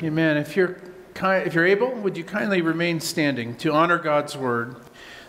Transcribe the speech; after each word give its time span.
Amen. 0.00 0.36
If 0.36 0.54
you're, 0.54 0.76
if 1.16 1.54
you're 1.54 1.66
able, 1.66 1.90
would 1.90 2.16
you 2.16 2.22
kindly 2.22 2.60
remain 2.60 3.00
standing 3.00 3.56
to 3.56 3.72
honor 3.72 3.98
God's 3.98 4.36
word? 4.36 4.76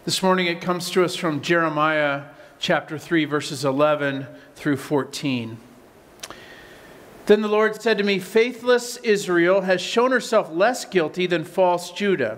This 0.05 0.21
morning 0.21 0.45
it 0.45 0.61
comes 0.61 0.91
to 0.91 1.03
us 1.03 1.15
from 1.15 1.41
Jeremiah 1.41 2.25
chapter 2.59 2.99
3, 2.99 3.25
verses 3.25 3.65
11 3.65 4.27
through 4.53 4.77
14. 4.77 5.57
Then 7.25 7.41
the 7.41 7.47
Lord 7.47 7.81
said 7.81 7.97
to 7.97 8.03
me, 8.03 8.19
Faithless 8.19 8.97
Israel 8.97 9.61
has 9.61 9.81
shown 9.81 10.11
herself 10.11 10.51
less 10.51 10.85
guilty 10.85 11.25
than 11.25 11.45
false 11.45 11.91
Judah. 11.91 12.37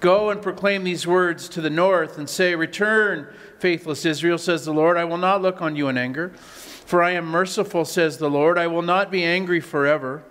Go 0.00 0.30
and 0.30 0.42
proclaim 0.42 0.82
these 0.82 1.06
words 1.06 1.48
to 1.50 1.60
the 1.60 1.70
north 1.70 2.18
and 2.18 2.28
say, 2.28 2.56
Return, 2.56 3.32
faithless 3.60 4.04
Israel, 4.04 4.38
says 4.38 4.64
the 4.64 4.74
Lord. 4.74 4.96
I 4.96 5.04
will 5.04 5.18
not 5.18 5.40
look 5.40 5.62
on 5.62 5.76
you 5.76 5.86
in 5.86 5.96
anger, 5.96 6.30
for 6.30 7.00
I 7.00 7.12
am 7.12 7.26
merciful, 7.26 7.84
says 7.84 8.18
the 8.18 8.28
Lord. 8.30 8.58
I 8.58 8.66
will 8.66 8.82
not 8.82 9.12
be 9.12 9.22
angry 9.22 9.60
forever. 9.60 10.24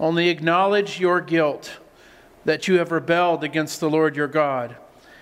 Only 0.00 0.30
acknowledge 0.30 0.98
your 0.98 1.20
guilt 1.20 1.78
that 2.46 2.66
you 2.66 2.78
have 2.78 2.90
rebelled 2.90 3.44
against 3.44 3.80
the 3.80 3.90
Lord 3.90 4.16
your 4.16 4.28
God 4.28 4.76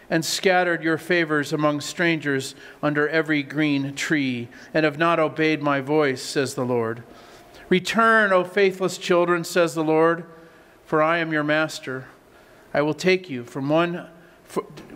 and 0.08 0.24
scattered 0.24 0.82
your 0.82 0.96
favors 0.96 1.52
among 1.52 1.80
strangers 1.80 2.54
under 2.80 3.08
every 3.08 3.42
green 3.42 3.94
tree 3.94 4.48
and 4.72 4.84
have 4.84 4.96
not 4.96 5.18
obeyed 5.18 5.60
my 5.60 5.80
voice, 5.80 6.22
says 6.22 6.54
the 6.54 6.64
Lord. 6.64 7.02
Return, 7.68 8.32
O 8.32 8.44
faithless 8.44 8.96
children, 8.96 9.44
says 9.44 9.74
the 9.74 9.84
Lord, 9.84 10.24
for 10.86 11.02
I 11.02 11.18
am 11.18 11.32
your 11.32 11.44
master. 11.44 12.06
I 12.72 12.80
will 12.80 12.94
take 12.94 13.28
you 13.28 13.44
from 13.44 13.68
one, 13.68 14.06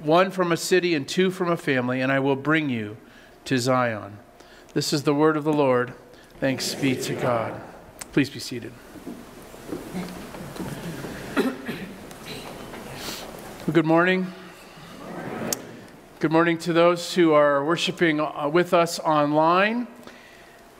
one 0.00 0.30
from 0.30 0.52
a 0.52 0.56
city 0.56 0.94
and 0.94 1.06
two 1.06 1.30
from 1.30 1.50
a 1.50 1.56
family, 1.56 2.00
and 2.00 2.10
I 2.10 2.20
will 2.20 2.36
bring 2.36 2.70
you 2.70 2.96
to 3.46 3.58
Zion. 3.58 4.18
This 4.72 4.92
is 4.92 5.02
the 5.02 5.14
word 5.14 5.36
of 5.36 5.44
the 5.44 5.52
Lord. 5.52 5.92
Thanks 6.40 6.74
be 6.74 6.94
to 6.96 7.14
God. 7.14 7.60
Please 8.12 8.30
be 8.30 8.38
seated. 8.38 8.72
Good 13.72 13.86
morning. 13.86 14.26
Good 16.18 16.32
morning 16.32 16.56
to 16.58 16.72
those 16.72 17.14
who 17.14 17.32
are 17.32 17.64
worshiping 17.64 18.20
uh, 18.20 18.48
with 18.52 18.74
us 18.74 18.98
online. 18.98 19.86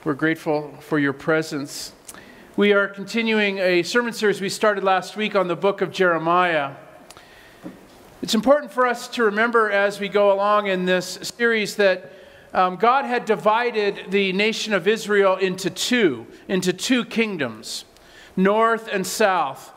We're 0.03 0.15
grateful 0.15 0.75
for 0.79 0.97
your 0.97 1.13
presence. 1.13 1.93
We 2.55 2.73
are 2.73 2.87
continuing 2.87 3.59
a 3.59 3.83
sermon 3.83 4.13
series 4.13 4.41
we 4.41 4.49
started 4.49 4.83
last 4.83 5.15
week 5.15 5.35
on 5.35 5.47
the 5.47 5.55
book 5.55 5.81
of 5.81 5.91
Jeremiah. 5.91 6.71
It's 8.21 8.35
important 8.35 8.71
for 8.71 8.87
us 8.87 9.07
to 9.09 9.23
remember 9.23 9.69
as 9.71 9.99
we 9.99 10.09
go 10.09 10.31
along 10.31 10.67
in 10.67 10.85
this 10.85 11.19
series 11.37 11.75
that 11.75 12.11
um, 12.53 12.77
God 12.77 13.05
had 13.05 13.25
divided 13.25 14.11
the 14.11 14.33
nation 14.33 14.73
of 14.73 14.87
Israel 14.87 15.35
into 15.35 15.69
two, 15.69 16.25
into 16.47 16.73
two 16.73 17.05
kingdoms 17.05 17.85
north 18.35 18.87
and 18.91 19.05
south. 19.05 19.71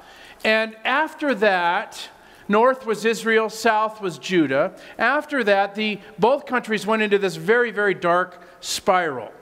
And 0.44 0.76
after 0.84 1.34
that, 1.36 2.08
north 2.48 2.86
was 2.86 3.04
Israel, 3.04 3.50
south 3.50 4.00
was 4.00 4.18
Judah. 4.18 4.72
After 4.98 5.42
that, 5.44 5.74
the, 5.74 6.00
both 6.18 6.46
countries 6.46 6.86
went 6.86 7.02
into 7.02 7.18
this 7.18 7.36
very, 7.36 7.70
very 7.70 7.94
dark 7.94 8.42
spiral. 8.60 9.32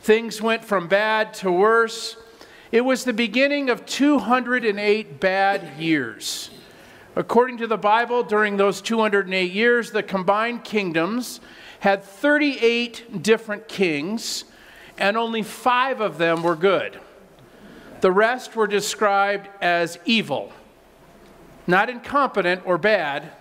Things 0.00 0.40
went 0.40 0.64
from 0.64 0.88
bad 0.88 1.34
to 1.34 1.50
worse. 1.50 2.16
It 2.70 2.82
was 2.82 3.04
the 3.04 3.12
beginning 3.12 3.70
of 3.70 3.86
208 3.86 5.20
bad 5.20 5.78
years. 5.78 6.50
According 7.14 7.58
to 7.58 7.66
the 7.66 7.78
Bible, 7.78 8.22
during 8.22 8.58
those 8.58 8.82
208 8.82 9.50
years, 9.50 9.90
the 9.90 10.02
combined 10.02 10.64
kingdoms 10.64 11.40
had 11.80 12.04
38 12.04 13.22
different 13.22 13.68
kings, 13.68 14.44
and 14.98 15.16
only 15.16 15.42
five 15.42 16.00
of 16.00 16.18
them 16.18 16.42
were 16.42 16.56
good. 16.56 17.00
The 18.00 18.12
rest 18.12 18.54
were 18.54 18.66
described 18.66 19.48
as 19.60 19.98
evil. 20.04 20.52
Not 21.66 21.90
incompetent 21.90 22.62
or 22.64 22.78
bad, 22.78 23.32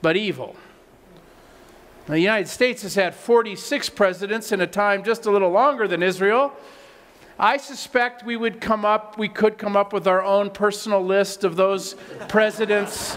but 0.00 0.16
evil. 0.16 0.56
Now, 2.06 2.14
the 2.14 2.20
United 2.20 2.48
States 2.48 2.82
has 2.82 2.94
had 2.94 3.14
46 3.14 3.90
presidents 3.90 4.52
in 4.52 4.60
a 4.60 4.66
time 4.66 5.04
just 5.04 5.26
a 5.26 5.30
little 5.30 5.50
longer 5.50 5.86
than 5.86 6.02
Israel. 6.02 6.54
I 7.38 7.58
suspect 7.58 8.24
we 8.24 8.36
would 8.36 8.60
come 8.60 8.84
up, 8.84 9.18
we 9.18 9.28
could 9.28 9.58
come 9.58 9.76
up 9.76 9.92
with 9.92 10.08
our 10.08 10.24
own 10.24 10.50
personal 10.50 11.04
list 11.04 11.44
of 11.44 11.54
those 11.56 11.94
presidents 12.28 13.16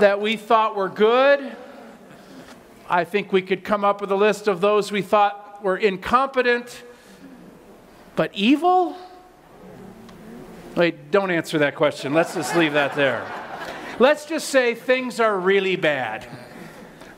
that 0.00 0.20
we 0.20 0.36
thought 0.36 0.74
were 0.74 0.88
good. 0.88 1.56
I 2.90 3.04
think 3.04 3.32
we 3.32 3.40
could 3.40 3.64
come 3.64 3.84
up 3.84 4.00
with 4.00 4.10
a 4.10 4.16
list 4.16 4.48
of 4.48 4.60
those 4.60 4.90
we 4.90 5.00
thought 5.00 5.62
were 5.62 5.76
incompetent, 5.76 6.82
but 8.16 8.30
evil? 8.34 8.96
Wait, 10.74 11.10
don't 11.10 11.30
answer 11.30 11.58
that 11.58 11.74
question. 11.76 12.14
Let's 12.14 12.34
just 12.34 12.56
leave 12.56 12.72
that 12.72 12.94
there. 12.94 13.30
Let's 13.98 14.24
just 14.24 14.48
say 14.48 14.74
things 14.74 15.20
are 15.20 15.38
really 15.38 15.76
bad. 15.76 16.26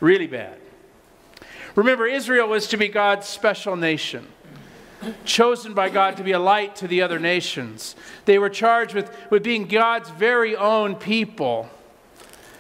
Really 0.00 0.26
bad. 0.26 0.58
Remember, 1.76 2.06
Israel 2.06 2.48
was 2.48 2.66
to 2.68 2.76
be 2.76 2.88
God's 2.88 3.28
special 3.28 3.76
nation, 3.76 4.26
chosen 5.24 5.72
by 5.72 5.88
God 5.88 6.16
to 6.16 6.24
be 6.24 6.32
a 6.32 6.38
light 6.40 6.74
to 6.76 6.88
the 6.88 7.00
other 7.00 7.20
nations. 7.20 7.94
They 8.24 8.40
were 8.40 8.50
charged 8.50 8.92
with, 8.92 9.16
with 9.30 9.44
being 9.44 9.68
God's 9.68 10.10
very 10.10 10.56
own 10.56 10.96
people. 10.96 11.68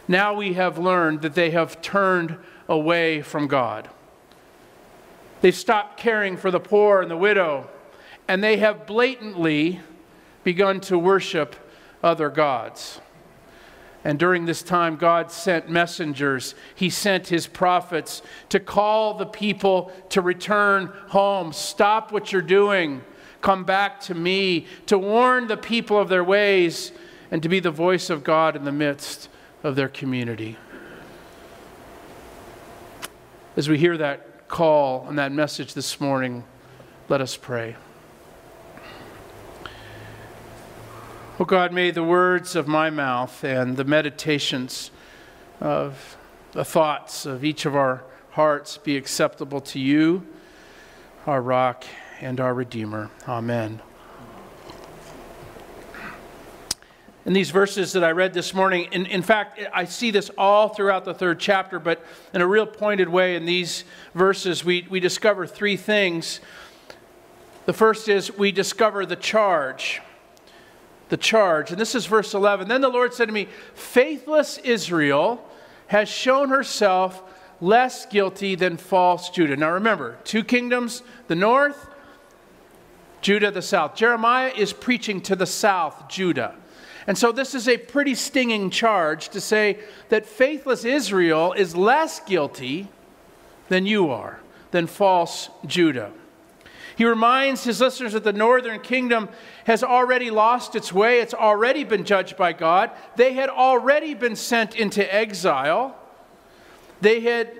Now 0.06 0.34
we 0.34 0.52
have 0.52 0.78
learned 0.78 1.22
that 1.22 1.34
they 1.34 1.50
have 1.50 1.82
turned 1.82 2.36
away 2.68 3.20
from 3.20 3.48
God. 3.48 3.90
They've 5.40 5.54
stopped 5.54 5.98
caring 5.98 6.36
for 6.36 6.52
the 6.52 6.60
poor 6.60 7.02
and 7.02 7.10
the 7.10 7.16
widow, 7.16 7.68
and 8.28 8.44
they 8.44 8.58
have 8.58 8.86
blatantly 8.86 9.80
begun 10.44 10.80
to 10.82 10.98
worship 10.98 11.56
other 12.02 12.28
gods. 12.28 13.00
And 14.04 14.18
during 14.18 14.44
this 14.44 14.62
time, 14.62 14.96
God 14.96 15.32
sent 15.32 15.70
messengers. 15.70 16.54
He 16.74 16.90
sent 16.90 17.28
his 17.28 17.46
prophets 17.46 18.20
to 18.50 18.60
call 18.60 19.14
the 19.14 19.24
people 19.24 19.90
to 20.10 20.20
return 20.20 20.92
home. 21.08 21.54
Stop 21.54 22.12
what 22.12 22.30
you're 22.30 22.42
doing. 22.42 23.02
Come 23.40 23.64
back 23.64 24.00
to 24.02 24.14
me. 24.14 24.66
To 24.86 24.98
warn 24.98 25.46
the 25.46 25.56
people 25.56 25.98
of 25.98 26.10
their 26.10 26.22
ways 26.22 26.92
and 27.30 27.42
to 27.42 27.48
be 27.48 27.60
the 27.60 27.70
voice 27.70 28.10
of 28.10 28.22
God 28.22 28.56
in 28.56 28.64
the 28.64 28.72
midst 28.72 29.30
of 29.62 29.74
their 29.74 29.88
community. 29.88 30.58
As 33.56 33.68
we 33.68 33.78
hear 33.78 33.96
that 33.96 34.48
call 34.48 35.06
and 35.08 35.18
that 35.18 35.32
message 35.32 35.72
this 35.72 35.98
morning, 35.98 36.44
let 37.08 37.22
us 37.22 37.36
pray. 37.36 37.76
Oh 41.40 41.44
God, 41.44 41.72
may 41.72 41.90
the 41.90 42.04
words 42.04 42.54
of 42.54 42.68
my 42.68 42.90
mouth 42.90 43.42
and 43.42 43.76
the 43.76 43.82
meditations 43.82 44.92
of 45.60 46.16
the 46.52 46.64
thoughts 46.64 47.26
of 47.26 47.44
each 47.44 47.66
of 47.66 47.74
our 47.74 48.04
hearts 48.30 48.78
be 48.78 48.96
acceptable 48.96 49.60
to 49.62 49.80
you, 49.80 50.24
our 51.26 51.42
rock 51.42 51.82
and 52.20 52.38
our 52.38 52.54
Redeemer. 52.54 53.10
Amen. 53.26 53.82
In 57.26 57.32
these 57.32 57.50
verses 57.50 57.92
that 57.94 58.04
I 58.04 58.12
read 58.12 58.32
this 58.32 58.54
morning, 58.54 58.86
in, 58.92 59.04
in 59.06 59.22
fact, 59.22 59.58
I 59.72 59.86
see 59.86 60.12
this 60.12 60.30
all 60.38 60.68
throughout 60.68 61.04
the 61.04 61.14
third 61.14 61.40
chapter, 61.40 61.80
but 61.80 62.00
in 62.32 62.42
a 62.42 62.46
real 62.46 62.66
pointed 62.66 63.08
way, 63.08 63.34
in 63.34 63.44
these 63.44 63.82
verses, 64.14 64.64
we, 64.64 64.86
we 64.88 65.00
discover 65.00 65.48
three 65.48 65.76
things. 65.76 66.38
The 67.66 67.72
first 67.72 68.08
is 68.08 68.30
we 68.38 68.52
discover 68.52 69.04
the 69.04 69.16
charge 69.16 70.00
the 71.14 71.18
charge. 71.18 71.70
And 71.70 71.80
this 71.80 71.94
is 71.94 72.06
verse 72.06 72.34
11. 72.34 72.66
Then 72.66 72.80
the 72.80 72.88
Lord 72.88 73.14
said 73.14 73.26
to 73.26 73.32
me, 73.32 73.46
Faithless 73.74 74.58
Israel 74.58 75.48
has 75.86 76.08
shown 76.08 76.48
herself 76.48 77.22
less 77.60 78.04
guilty 78.04 78.56
than 78.56 78.76
false 78.76 79.30
Judah. 79.30 79.56
Now 79.56 79.70
remember, 79.70 80.18
two 80.24 80.42
kingdoms, 80.42 81.04
the 81.28 81.36
north, 81.36 81.86
Judah, 83.20 83.52
the 83.52 83.62
south. 83.62 83.94
Jeremiah 83.94 84.50
is 84.56 84.72
preaching 84.72 85.20
to 85.20 85.36
the 85.36 85.46
south, 85.46 86.08
Judah. 86.08 86.56
And 87.06 87.16
so 87.16 87.30
this 87.30 87.54
is 87.54 87.68
a 87.68 87.78
pretty 87.78 88.16
stinging 88.16 88.68
charge 88.68 89.28
to 89.28 89.40
say 89.40 89.78
that 90.08 90.26
faithless 90.26 90.84
Israel 90.84 91.52
is 91.52 91.76
less 91.76 92.18
guilty 92.26 92.88
than 93.68 93.86
you 93.86 94.10
are, 94.10 94.40
than 94.72 94.88
false 94.88 95.48
Judah. 95.64 96.10
He 96.96 97.04
reminds 97.04 97.64
his 97.64 97.80
listeners 97.80 98.12
that 98.12 98.24
the 98.24 98.32
northern 98.32 98.80
kingdom 98.80 99.28
has 99.64 99.82
already 99.82 100.30
lost 100.30 100.76
its 100.76 100.92
way. 100.92 101.20
It's 101.20 101.34
already 101.34 101.84
been 101.84 102.04
judged 102.04 102.36
by 102.36 102.52
God. 102.52 102.90
They 103.16 103.32
had 103.32 103.48
already 103.48 104.14
been 104.14 104.36
sent 104.36 104.76
into 104.76 105.14
exile. 105.14 105.96
They 107.00 107.20
had 107.20 107.50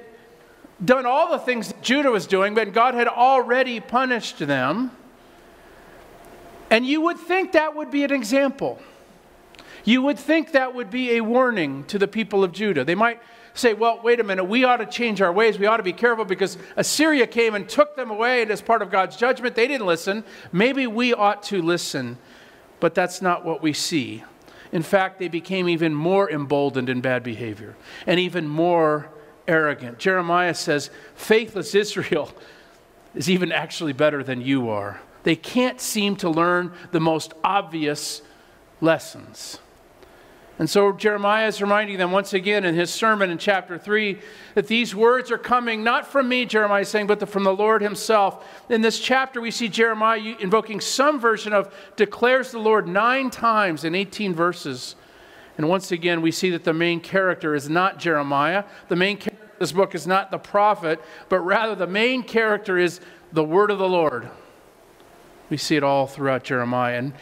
done 0.85 1.07
all 1.07 1.31
the 1.31 1.39
things 1.39 1.69
that 1.69 1.83
Judah 1.83 2.11
was 2.11 2.27
doing, 2.27 2.55
but 2.55 2.73
God 2.73 2.95
had 2.95 3.09
already 3.09 3.81
punished 3.81 4.39
them. 4.39 4.91
And 6.71 6.87
you 6.87 7.01
would 7.03 7.19
think 7.19 7.53
that 7.53 7.77
would 7.77 7.91
be 7.91 8.05
an 8.05 8.13
example. 8.13 8.81
You 9.85 10.03
would 10.03 10.19
think 10.19 10.53
that 10.53 10.75
would 10.75 10.91
be 10.91 11.17
a 11.17 11.21
warning 11.21 11.85
to 11.85 11.99
the 11.99 12.09
people 12.09 12.43
of 12.43 12.53
Judah. 12.53 12.85
They 12.85 12.95
might 12.95 13.21
say, 13.55 13.73
well, 13.73 14.01
wait 14.03 14.21
a 14.21 14.25
minute, 14.25 14.45
we 14.45 14.65
ought 14.65 14.79
to 14.79 14.87
change 14.87 15.23
our 15.23 15.33
ways. 15.33 15.59
We 15.59 15.67
ought 15.67 15.79
to 15.79 15.85
be 15.85 15.93
careful 15.93 16.25
because 16.25 16.59
Assyria 16.77 17.27
came 17.27 17.55
and 17.55 17.69
took 17.69 17.97
them 17.97 18.11
away, 18.11 18.43
and 18.43 18.51
as 18.51 18.61
part 18.61 18.83
of 18.83 18.91
God's 18.91 19.17
judgment, 19.17 19.55
they 19.55 19.69
didn't 19.69 19.87
listen. 19.87 20.25
Maybe 20.53 20.87
we 20.87 21.15
ought 21.15 21.43
to 21.45 21.63
listen, 21.63 22.19
but 22.81 22.95
that's 22.95 23.23
not 23.23 23.45
what 23.45 23.63
we 23.63 23.73
see. 23.73 24.25
In 24.73 24.83
fact, 24.83 25.21
they 25.21 25.29
became 25.29 25.69
even 25.69 25.95
more 25.95 26.29
emboldened 26.29 26.89
in 26.89 27.01
bad 27.01 27.23
behavior 27.23 27.77
and 28.07 28.19
even 28.19 28.49
more 28.49 29.09
arrogant. 29.47 29.99
Jeremiah 29.99 30.55
says, 30.55 30.91
faithless 31.15 31.77
Israel 31.77 32.33
is 33.15 33.31
even 33.31 33.53
actually 33.53 33.93
better 33.93 34.25
than 34.25 34.41
you 34.41 34.69
are. 34.69 35.01
They 35.23 35.37
can't 35.37 35.81
seem 35.81 36.17
to 36.17 36.29
learn 36.29 36.73
the 36.91 37.01
most 37.01 37.35
obvious 37.45 38.21
lessons. 38.81 39.59
And 40.59 40.71
so 40.71 40.93
Jeremiah 40.93 41.49
is 41.49 41.61
reminding 41.61 41.99
them 41.99 42.13
once 42.13 42.33
again 42.33 42.65
in 42.65 42.77
his 42.77 42.93
sermon 42.93 43.31
in 43.31 43.39
chapter 43.39 43.77
3 43.77 44.21
that 44.55 44.69
these 44.69 44.95
words 44.95 45.33
are 45.33 45.39
coming 45.39 45.83
not 45.83 46.07
from 46.07 46.29
me, 46.29 46.45
Jeremiah 46.45 46.83
is 46.83 46.89
saying, 46.89 47.09
but 47.09 47.29
from 47.29 47.43
the 47.43 47.55
Lord 47.55 47.83
himself. 47.83 48.47
In 48.69 48.81
this 48.81 49.01
chapter, 49.01 49.41
we 49.41 49.51
see 49.51 49.69
Jeremiah 49.69 50.37
invoking 50.39 50.81
some 50.81 51.19
version 51.19 51.53
of 51.53 51.75
declares 51.97 52.53
the 52.53 52.61
Lord 52.61 52.87
nine 52.87 53.31
times 53.31 53.83
in 53.83 53.97
18 53.97 54.33
verses. 54.33 54.95
And 55.59 55.69
once 55.69 55.91
again, 55.91 56.23
we 56.23 56.31
see 56.31 56.51
that 56.51 56.63
the 56.63 56.73
main 56.73 57.01
character 57.01 57.57
is 57.57 57.69
not 57.69 57.99
Jeremiah. 57.99 58.65
The 58.89 58.97
main 58.97 59.17
character 59.17 59.45
of 59.55 59.59
this 59.59 59.73
book 59.73 59.95
is 59.97 60.07
not 60.07 60.31
the 60.31 60.39
prophet, 60.39 61.01
but 61.29 61.41
rather 61.41 61.75
the 61.75 61.87
main 61.89 62.23
character 62.23 62.79
is 62.79 63.01
the 63.33 63.45
word 63.45 63.73
of 63.73 63.79
the 63.79 63.89
Lord. 63.89 64.29
We 65.51 65.57
see 65.57 65.75
it 65.75 65.83
all 65.83 66.07
throughout 66.07 66.45
Jeremiah. 66.45 66.99
And 66.99 67.13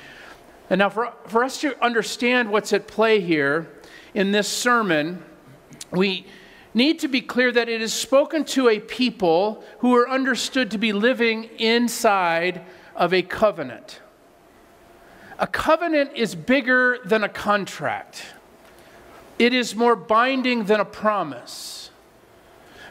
and 0.72 0.78
now, 0.78 0.88
for, 0.88 1.12
for 1.26 1.44
us 1.44 1.60
to 1.60 1.78
understand 1.84 2.48
what's 2.48 2.72
at 2.72 2.86
play 2.86 3.20
here 3.20 3.68
in 4.14 4.32
this 4.32 4.48
sermon, 4.48 5.22
we 5.90 6.24
need 6.72 6.98
to 7.00 7.08
be 7.08 7.20
clear 7.20 7.52
that 7.52 7.68
it 7.68 7.82
is 7.82 7.92
spoken 7.92 8.42
to 8.46 8.70
a 8.70 8.80
people 8.80 9.62
who 9.80 9.94
are 9.94 10.08
understood 10.08 10.70
to 10.70 10.78
be 10.78 10.94
living 10.94 11.44
inside 11.58 12.62
of 12.96 13.12
a 13.12 13.20
covenant. 13.20 14.00
A 15.38 15.46
covenant 15.46 16.12
is 16.14 16.34
bigger 16.34 17.00
than 17.04 17.22
a 17.22 17.28
contract, 17.28 18.24
it 19.38 19.52
is 19.52 19.76
more 19.76 19.94
binding 19.94 20.64
than 20.64 20.80
a 20.80 20.86
promise. 20.86 21.90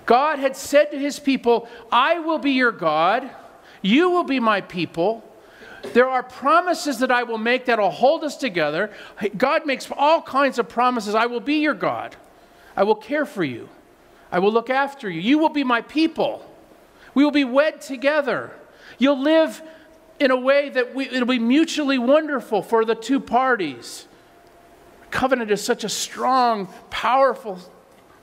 God 0.05 0.37
had 0.37 0.55
said 0.55 0.91
to 0.91 0.99
his 0.99 1.19
people, 1.19 1.67
I 1.91 2.19
will 2.19 2.37
be 2.37 2.51
your 2.51 2.71
God, 2.71 3.27
you 3.81 4.11
will 4.11 4.23
be 4.23 4.39
my 4.39 4.61
people. 4.61 5.23
There 5.93 6.09
are 6.09 6.23
promises 6.23 6.99
that 6.99 7.11
I 7.11 7.23
will 7.23 7.37
make 7.37 7.65
that 7.65 7.79
will 7.79 7.89
hold 7.89 8.23
us 8.23 8.37
together. 8.37 8.91
God 9.37 9.65
makes 9.65 9.89
all 9.95 10.21
kinds 10.21 10.59
of 10.59 10.69
promises. 10.69 11.15
I 11.15 11.25
will 11.25 11.39
be 11.39 11.55
your 11.55 11.73
God. 11.73 12.15
I 12.75 12.83
will 12.83 12.95
care 12.95 13.25
for 13.25 13.43
you. 13.43 13.69
I 14.31 14.39
will 14.39 14.51
look 14.51 14.69
after 14.69 15.09
you. 15.09 15.19
You 15.19 15.37
will 15.37 15.49
be 15.49 15.63
my 15.63 15.81
people. 15.81 16.45
We 17.13 17.23
will 17.23 17.31
be 17.31 17.43
wed 17.43 17.81
together. 17.81 18.51
You'll 18.97 19.21
live 19.21 19.61
in 20.19 20.31
a 20.31 20.37
way 20.37 20.69
that 20.69 20.93
we, 20.93 21.09
it'll 21.09 21.25
be 21.25 21.39
mutually 21.39 21.97
wonderful 21.97 22.61
for 22.61 22.85
the 22.85 22.95
two 22.95 23.19
parties. 23.19 24.07
Covenant 25.09 25.51
is 25.51 25.63
such 25.63 25.83
a 25.83 25.89
strong, 25.89 26.67
powerful 26.89 27.59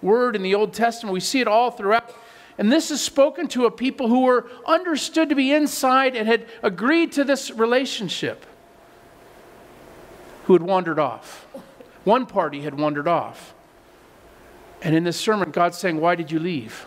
word 0.00 0.37
in 0.37 0.43
the 0.43 0.55
Old 0.55 0.72
Testament. 0.72 1.12
We 1.12 1.20
see 1.20 1.40
it 1.40 1.49
all 1.49 1.70
throughout 1.70 2.14
and 2.58 2.72
this 2.72 2.90
is 2.90 3.00
spoken 3.00 3.46
to 3.49 3.66
a 3.66 3.70
people 3.70 4.08
who 4.08 4.22
were 4.22 4.50
understood 4.66 5.28
to 5.28 5.37
be 5.37 5.52
inside 5.52 6.16
and 6.16 6.26
had 6.26 6.44
agreed 6.62 7.12
to 7.12 7.22
this 7.22 7.52
relationship, 7.52 8.44
who 10.44 10.55
had 10.55 10.62
wandered 10.62 10.99
off. 10.99 11.46
One 12.02 12.26
party 12.26 12.62
had 12.62 12.76
wandered 12.76 13.06
off. 13.06 13.55
And 14.82 14.94
in 14.94 15.05
this 15.05 15.16
sermon, 15.16 15.52
God's 15.52 15.78
saying, 15.78 16.00
Why 16.00 16.16
did 16.16 16.32
you 16.32 16.40
leave? 16.40 16.87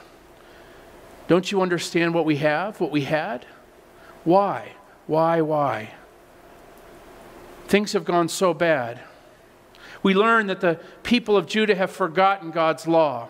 Don't 1.27 1.49
you 1.51 1.61
understand 1.61 2.13
what 2.13 2.25
we 2.25 2.37
have, 2.37 2.81
what 2.81 2.91
we 2.91 3.01
had? 3.01 3.45
Why? 4.25 4.73
Why? 5.07 5.41
Why? 5.41 5.91
Things 7.67 7.93
have 7.93 8.03
gone 8.03 8.27
so 8.27 8.53
bad. 8.53 8.99
We 10.03 10.13
learn 10.13 10.47
that 10.47 10.59
the 10.59 10.79
people 11.03 11.37
of 11.37 11.45
Judah 11.45 11.75
have 11.75 11.91
forgotten 11.91 12.51
God's 12.51 12.87
law. 12.87 13.29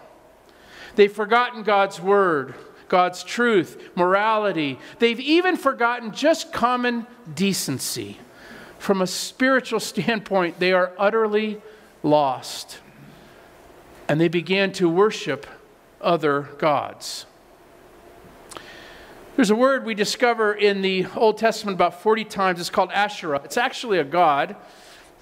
They've 0.95 1.11
forgotten 1.11 1.63
God's 1.63 2.01
word, 2.01 2.55
God's 2.87 3.23
truth, 3.23 3.91
morality. 3.95 4.79
They've 4.99 5.19
even 5.19 5.57
forgotten 5.57 6.11
just 6.11 6.51
common 6.51 7.07
decency. 7.33 8.17
From 8.79 9.01
a 9.01 9.07
spiritual 9.07 9.79
standpoint, 9.91 10.59
they 10.59 10.73
are 10.73 10.93
utterly 10.97 11.61
lost. 12.03 12.79
And 14.07 14.19
they 14.19 14.27
began 14.27 14.71
to 14.73 14.89
worship 14.89 15.47
other 16.01 16.49
gods. 16.57 17.25
There's 19.35 19.49
a 19.49 19.55
word 19.55 19.85
we 19.85 19.95
discover 19.95 20.53
in 20.53 20.81
the 20.81 21.05
Old 21.15 21.37
Testament 21.37 21.75
about 21.75 22.01
40 22.01 22.25
times. 22.25 22.59
It's 22.59 22.69
called 22.69 22.91
Asherah. 22.91 23.41
It's 23.45 23.57
actually 23.57 23.99
a 23.99 24.03
god. 24.03 24.57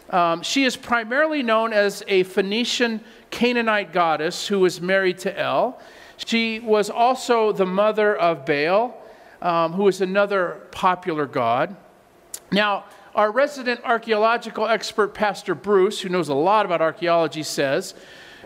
Um, 0.10 0.42
she 0.42 0.64
is 0.64 0.76
primarily 0.76 1.44
known 1.44 1.72
as 1.72 2.04
a 2.08 2.24
Phoenician 2.24 3.02
Canaanite 3.30 3.94
goddess 3.94 4.48
who 4.48 4.60
was 4.60 4.82
married 4.82 5.20
to 5.20 5.40
El. 5.40 5.80
She 6.18 6.60
was 6.60 6.90
also 6.90 7.52
the 7.52 7.66
mother 7.66 8.16
of 8.16 8.46
Baal, 8.46 8.98
um, 9.42 9.74
who 9.74 9.88
is 9.88 10.02
another 10.02 10.68
popular 10.72 11.28
god. 11.28 11.76
Now, 12.52 12.86
our 13.14 13.32
resident 13.32 13.82
archaeological 13.84 14.68
expert, 14.68 15.14
Pastor 15.14 15.54
Bruce, 15.54 16.02
who 16.02 16.10
knows 16.10 16.30
a 16.30 16.34
lot 16.34 16.66
about 16.66 16.82
archaeology, 16.82 17.44
says, 17.44 17.94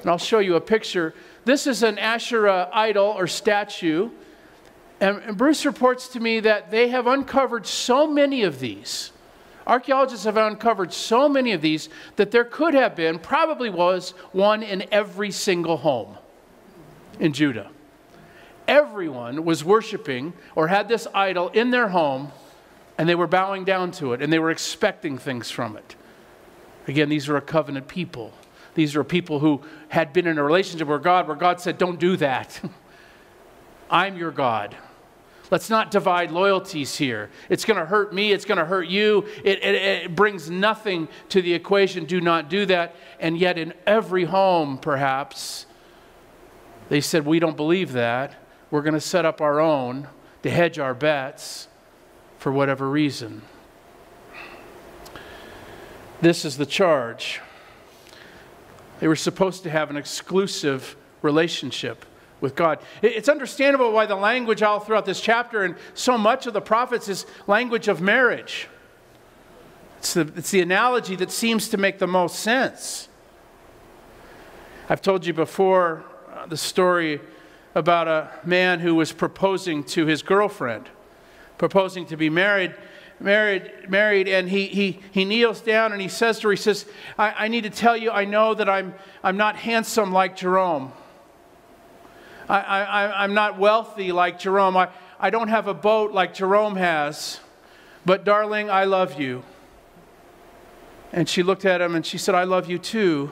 and 0.02 0.10
I'll 0.10 0.18
show 0.18 0.40
you 0.40 0.56
a 0.56 0.62
picture. 0.62 1.14
This 1.46 1.66
is 1.66 1.82
an 1.82 1.98
Asherah 1.98 2.70
idol 2.74 3.06
or 3.06 3.26
statue. 3.28 4.10
And, 5.00 5.18
and 5.20 5.38
Bruce 5.38 5.66
reports 5.66 6.10
to 6.10 6.20
me 6.20 6.42
that 6.42 6.72
they 6.72 6.90
have 6.90 7.08
uncovered 7.08 7.66
so 7.66 8.06
many 8.06 8.44
of 8.44 8.60
these 8.60 9.13
Archaeologists 9.66 10.26
have 10.26 10.38
uncovered 10.38 10.92
so 10.92 11.30
many 11.30 11.54
of 11.54 11.62
these 11.62 11.90
that 12.16 12.32
there 12.32 12.44
could 12.44 12.74
have 12.74 12.96
been, 12.96 13.20
probably 13.20 13.70
was, 13.70 14.12
one 14.32 14.62
in 14.62 14.86
every 14.92 15.32
single 15.32 15.78
home 15.78 16.18
in 17.20 17.34
Judah. 17.34 17.70
Everyone 18.68 19.46
was 19.46 19.64
worshiping 19.64 20.34
or 20.56 20.68
had 20.68 20.88
this 20.88 21.08
idol 21.14 21.50
in 21.50 21.72
their 21.72 21.90
home, 21.90 22.32
and 22.98 23.08
they 23.08 23.16
were 23.16 23.28
bowing 23.28 23.64
down 23.64 23.92
to 23.92 24.14
it, 24.14 24.22
and 24.22 24.32
they 24.32 24.40
were 24.40 24.52
expecting 24.52 25.18
things 25.18 25.50
from 25.50 25.78
it. 25.78 25.96
Again, 26.88 27.10
these 27.10 27.30
are 27.30 27.38
a 27.38 27.42
covenant 27.42 27.88
people. 27.88 28.34
These 28.76 28.96
are 28.96 29.04
people 29.04 29.40
who 29.40 29.62
had 29.90 30.14
been 30.14 30.28
in 30.28 30.38
a 30.38 30.44
relationship 30.44 30.88
with 30.88 31.04
God 31.04 31.28
where 31.28 31.36
God 31.36 31.62
said, 31.62 31.78
Don't 31.78 32.00
do 32.00 32.18
that. 32.18 32.60
I'm 33.90 34.18
your 34.18 34.32
God. 34.32 34.76
Let's 35.52 35.70
not 35.70 35.92
divide 35.92 36.32
loyalties 36.32 36.96
here. 36.96 37.30
It's 37.50 37.66
going 37.66 37.80
to 37.80 37.86
hurt 37.86 38.14
me, 38.14 38.32
it's 38.32 38.46
going 38.46 38.58
to 38.58 38.66
hurt 38.66 38.88
you. 38.88 39.26
It, 39.44 39.64
it, 39.64 39.76
it, 39.76 40.16
brings 40.16 40.50
nothing 40.50 41.08
to 41.30 41.42
the 41.42 41.54
equation. 41.54 42.06
Do 42.06 42.22
not 42.22 42.50
do 42.50 42.66
that. 42.68 42.96
And 43.20 43.38
yet, 43.38 43.58
in 43.58 43.74
every 43.86 44.24
home, 44.24 44.78
perhaps, 44.78 45.66
they 46.90 47.02
said, 47.02 47.26
We 47.26 47.40
don't 47.40 47.58
believe 47.58 47.92
that. 47.94 48.36
We're 48.72 48.82
going 48.82 48.94
to 48.94 49.02
set 49.02 49.26
up 49.26 49.42
our 49.42 49.60
own 49.60 50.08
to 50.42 50.50
hedge 50.50 50.80
our 50.80 50.94
bets 50.94 51.68
for 52.40 52.52
whatever 52.52 52.90
reason. 52.90 53.44
This 56.22 56.46
is 56.46 56.58
the 56.58 56.66
charge. 56.66 57.42
They 59.00 59.08
were 59.08 59.16
supposed 59.16 59.64
to 59.64 59.70
have 59.70 59.90
an 59.90 59.98
exclusive 59.98 60.96
relationship 61.22 62.06
with 62.44 62.58
God. 62.58 62.80
It's 63.02 63.30
understandable 63.30 63.94
why 63.94 64.06
the 64.06 64.18
language 64.18 64.62
all 64.62 64.82
throughout 64.82 65.06
this 65.06 65.22
chapter 65.22 65.64
and 65.64 65.76
so 65.94 66.18
much 66.18 66.46
of 66.46 66.52
the 66.52 66.60
prophets 66.60 67.08
is 67.08 67.26
language 67.48 67.88
of 67.88 68.02
marriage. 68.02 68.68
It's 70.00 70.14
the, 70.14 70.30
it's 70.36 70.52
the 70.52 70.60
analogy 70.60 71.16
that 71.16 71.32
seems 71.32 71.70
to 71.70 71.78
make 71.78 72.00
the 72.00 72.06
most 72.06 72.42
sense. 72.42 73.08
I've 74.90 75.02
told 75.02 75.26
you 75.26 75.34
before 75.34 76.04
uh, 76.36 76.46
the 76.46 76.58
story 76.58 77.22
about 77.76 78.10
a 78.10 78.30
man 78.44 78.82
who 78.82 78.94
was 78.94 79.14
proposing 79.14 79.86
to 79.86 80.06
his 80.06 80.22
girlfriend, 80.22 80.90
proposing 81.58 82.06
to 82.08 82.18
be 82.18 82.30
married 82.30 82.76
married, 83.22 83.72
married 83.88 84.28
and 84.28 84.50
he, 84.50 84.66
he, 84.66 85.00
he 85.12 85.24
kneels 85.24 85.62
down 85.62 85.94
and 85.94 86.02
he 86.02 86.10
says 86.10 86.40
to 86.40 86.48
her, 86.48 86.52
he 86.52 86.58
says, 86.58 86.86
I, 87.18 87.46
I 87.46 87.48
need 87.48 87.64
to 87.64 87.70
tell 87.70 87.96
you, 87.96 88.12
I 88.12 88.26
know 88.26 88.54
that 88.54 88.68
I'm, 88.68 88.96
I'm 89.24 89.38
not 89.38 89.56
handsome 89.56 90.12
like 90.12 90.36
Jerome. 90.36 90.92
I, 92.50 93.24
I'm 93.24 93.34
not 93.34 93.58
wealthy 93.58 94.12
like 94.12 94.40
Jerome. 94.40 94.76
I, 94.78 94.90
I 95.20 95.30
don't 95.30 95.48
have 95.48 95.68
a 95.68 95.74
boat 95.74 96.12
like 96.12 96.34
Jerome 96.34 96.76
has. 96.76 97.40
But, 98.06 98.26
darling, 98.26 98.70
I 98.70 98.84
love 98.84 99.20
you. 99.20 99.44
And 101.14 101.30
she 101.30 101.44
looked 101.44 101.64
at 101.66 101.80
him 101.80 101.96
and 101.96 102.06
she 102.06 102.18
said, 102.18 102.36
I 102.36 102.44
love 102.44 102.70
you 102.70 102.78
too. 102.78 103.32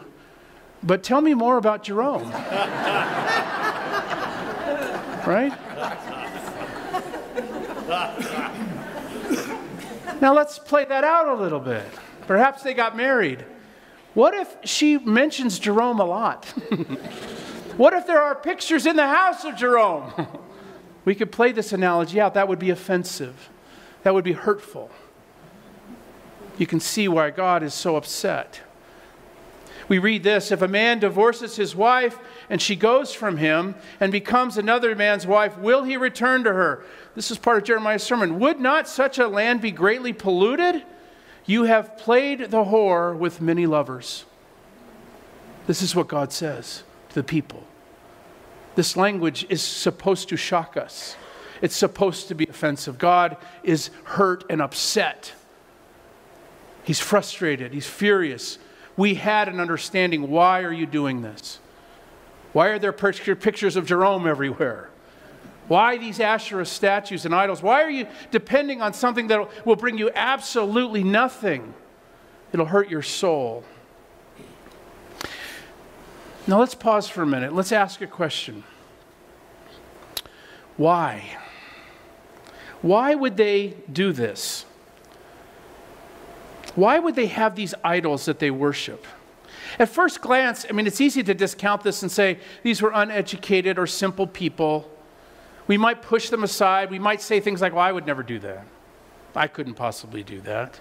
But 0.84 1.04
tell 1.04 1.22
me 1.22 1.34
more 1.34 1.58
about 1.58 1.84
Jerome. 1.84 2.32
right? 5.26 5.52
now 10.22 10.34
let's 10.34 10.58
play 10.60 10.86
that 10.86 11.04
out 11.04 11.28
a 11.28 11.34
little 11.34 11.60
bit. 11.60 11.86
Perhaps 12.28 12.64
they 12.64 12.74
got 12.74 12.96
married. 12.96 13.44
What 14.14 14.34
if 14.34 14.56
she 14.64 14.98
mentions 14.98 15.60
Jerome 15.60 16.00
a 16.00 16.06
lot? 16.06 16.54
What 17.78 17.94
if 17.94 18.06
there 18.06 18.22
are 18.22 18.36
pictures 18.36 18.86
in 18.86 18.96
the 18.96 19.08
house 19.08 19.44
of 19.44 19.56
Jerome? 19.56 20.14
we 21.06 21.16
could 21.16 21.32
play 21.32 21.52
this 21.52 21.74
analogy 21.74 22.20
out. 22.20 22.34
That 22.34 22.48
would 22.48 22.60
be 22.60 22.70
offensive, 22.70 23.50
that 24.04 24.14
would 24.14 24.24
be 24.24 24.34
hurtful. 24.34 24.90
You 26.58 26.68
can 26.68 26.80
see 26.80 27.08
why 27.08 27.32
God 27.32 27.64
is 27.64 27.74
so 27.74 27.96
upset. 27.96 28.62
We 29.88 30.00
read 30.00 30.24
this 30.24 30.52
If 30.52 30.62
a 30.62 30.68
man 30.68 31.00
divorces 31.00 31.56
his 31.56 31.76
wife 31.76 32.18
and 32.50 32.62
she 32.62 32.76
goes 32.76 33.14
from 33.14 33.38
him 33.38 33.76
and 34.00 34.12
becomes 34.12 34.58
another 34.58 34.96
man's 34.96 35.28
wife, 35.28 35.58
will 35.58 35.84
he 35.84 35.98
return 35.98 36.44
to 36.44 36.54
her? 36.54 36.86
This 37.16 37.32
is 37.32 37.38
part 37.38 37.58
of 37.58 37.64
Jeremiah's 37.64 38.04
sermon. 38.04 38.40
Would 38.40 38.60
not 38.60 38.88
such 38.88 39.18
a 39.18 39.28
land 39.28 39.60
be 39.60 39.72
greatly 39.72 40.14
polluted? 40.14 40.84
You 41.46 41.64
have 41.64 41.98
played 41.98 42.52
the 42.52 42.66
whore 42.66 43.18
with 43.18 43.42
many 43.42 43.66
lovers. 43.66 44.26
This 45.68 45.82
is 45.82 45.96
what 45.96 46.08
God 46.08 46.32
says 46.32 46.84
the 47.14 47.24
people. 47.24 47.64
This 48.76 48.96
language 48.96 49.46
is 49.50 49.62
supposed 49.62 50.30
to 50.30 50.38
shock 50.38 50.78
us. 50.78 51.16
It's 51.62 51.76
supposed 51.76 52.30
to 52.30 52.36
be 52.36 52.46
offensive. 52.46 52.98
God 52.98 53.38
is 53.64 53.90
hurt 54.04 54.44
and 54.50 54.62
upset. 54.62 55.34
He's 56.84 57.00
frustrated. 57.00 57.74
He's 57.74 57.88
furious. 57.88 58.58
We 58.98 59.14
had 59.16 59.48
an 59.48 59.60
understanding. 59.60 60.30
Why 60.30 60.64
are 60.64 60.74
you 60.74 60.86
doing 60.86 61.22
this? 61.22 61.60
Why 62.54 62.68
are 62.68 62.80
there 62.80 62.92
pictures 62.92 63.76
of 63.76 63.86
Jerome 63.86 64.28
everywhere? 64.28 64.90
Why 65.68 65.98
these 65.98 66.20
Asherah 66.20 66.66
statues 66.66 67.26
and 67.26 67.34
idols? 67.34 67.62
Why 67.62 67.84
are 67.84 67.90
you 67.90 68.08
depending 68.32 68.82
on 68.82 68.94
something 68.94 69.28
that 69.28 69.66
will 69.66 69.76
bring 69.76 69.98
you 69.98 70.12
absolutely 70.16 71.04
nothing? 71.04 71.74
It'll 72.52 72.66
hurt 72.66 72.90
your 72.90 73.04
soul. 73.04 73.64
Now 76.48 76.60
let's 76.60 76.76
pause 76.76 77.08
for 77.08 77.22
a 77.22 77.28
minute. 77.28 77.54
Let's 77.54 77.72
ask 77.72 78.02
a 78.02 78.08
question. 78.08 78.64
Why? 80.78 81.38
Why 82.82 83.14
would 83.14 83.38
they 83.38 83.76
do 83.92 84.12
this? 84.12 84.66
Why 86.76 87.00
would 87.00 87.16
they 87.16 87.28
have 87.28 87.56
these 87.56 87.76
idols 87.84 88.26
that 88.26 88.40
they 88.40 88.50
worship? 88.50 89.06
At 89.78 89.90
first 89.90 90.22
glance, 90.22 90.66
I 90.70 90.74
mean, 90.74 90.88
it's 90.88 91.00
easy 91.00 91.24
to 91.24 91.34
discount 91.34 91.84
this 91.84 92.02
and 92.02 92.12
say 92.12 92.40
these 92.64 92.82
were 92.82 92.92
uneducated 92.94 93.78
or 93.78 93.88
simple 93.88 94.26
people. 94.28 94.90
We 95.68 95.78
might 95.78 96.02
push 96.02 96.30
them 96.30 96.44
aside. 96.44 96.90
We 96.90 97.00
might 97.00 97.22
say 97.22 97.40
things 97.40 97.62
like, 97.62 97.74
well, 97.74 97.84
I 97.84 97.92
would 97.92 98.08
never 98.08 98.24
do 98.24 98.40
that. 98.40 98.66
I 99.36 99.48
couldn't 99.48 99.76
possibly 99.76 100.24
do 100.24 100.42
that. 100.42 100.80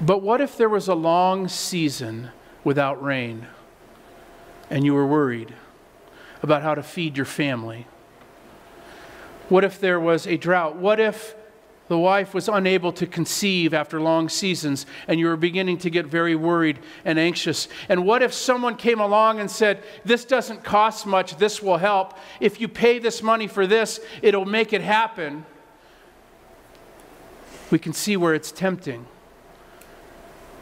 But 0.00 0.22
what 0.22 0.40
if 0.40 0.56
there 0.56 0.68
was 0.68 0.88
a 0.88 0.94
long 0.94 1.48
season 1.48 2.30
without 2.64 3.02
rain 3.02 3.46
and 4.70 4.84
you 4.84 4.94
were 4.94 5.06
worried 5.06 5.54
about 6.42 6.62
how 6.62 6.74
to 6.74 6.82
feed 6.82 7.16
your 7.16 7.26
family? 7.26 7.86
What 9.48 9.64
if 9.64 9.80
there 9.80 9.98
was 9.98 10.26
a 10.26 10.36
drought? 10.36 10.76
What 10.76 11.00
if 11.00 11.34
the 11.88 11.98
wife 11.98 12.34
was 12.34 12.48
unable 12.48 12.92
to 12.92 13.06
conceive 13.06 13.72
after 13.72 13.98
long 13.98 14.28
seasons 14.28 14.84
and 15.06 15.18
you 15.18 15.26
were 15.26 15.38
beginning 15.38 15.78
to 15.78 15.90
get 15.90 16.06
very 16.06 16.34
worried 16.34 16.78
and 17.04 17.18
anxious? 17.18 17.68
And 17.88 18.04
what 18.04 18.22
if 18.22 18.34
someone 18.34 18.76
came 18.76 19.00
along 19.00 19.40
and 19.40 19.50
said, 19.50 19.82
This 20.04 20.24
doesn't 20.24 20.64
cost 20.64 21.06
much, 21.06 21.36
this 21.36 21.62
will 21.62 21.78
help. 21.78 22.18
If 22.40 22.60
you 22.60 22.68
pay 22.68 22.98
this 22.98 23.22
money 23.22 23.46
for 23.46 23.66
this, 23.66 24.00
it'll 24.20 24.44
make 24.44 24.72
it 24.72 24.82
happen? 24.82 25.46
We 27.70 27.78
can 27.78 27.92
see 27.92 28.16
where 28.16 28.34
it's 28.34 28.52
tempting. 28.52 29.06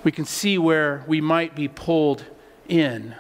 We 0.05 0.13
can 0.13 0.25
see 0.25 0.59
where 0.59 1.05
we 1.07 1.21
might 1.21 1.55
be 1.55 1.69
pulled 1.69 2.25
in. 2.69 3.15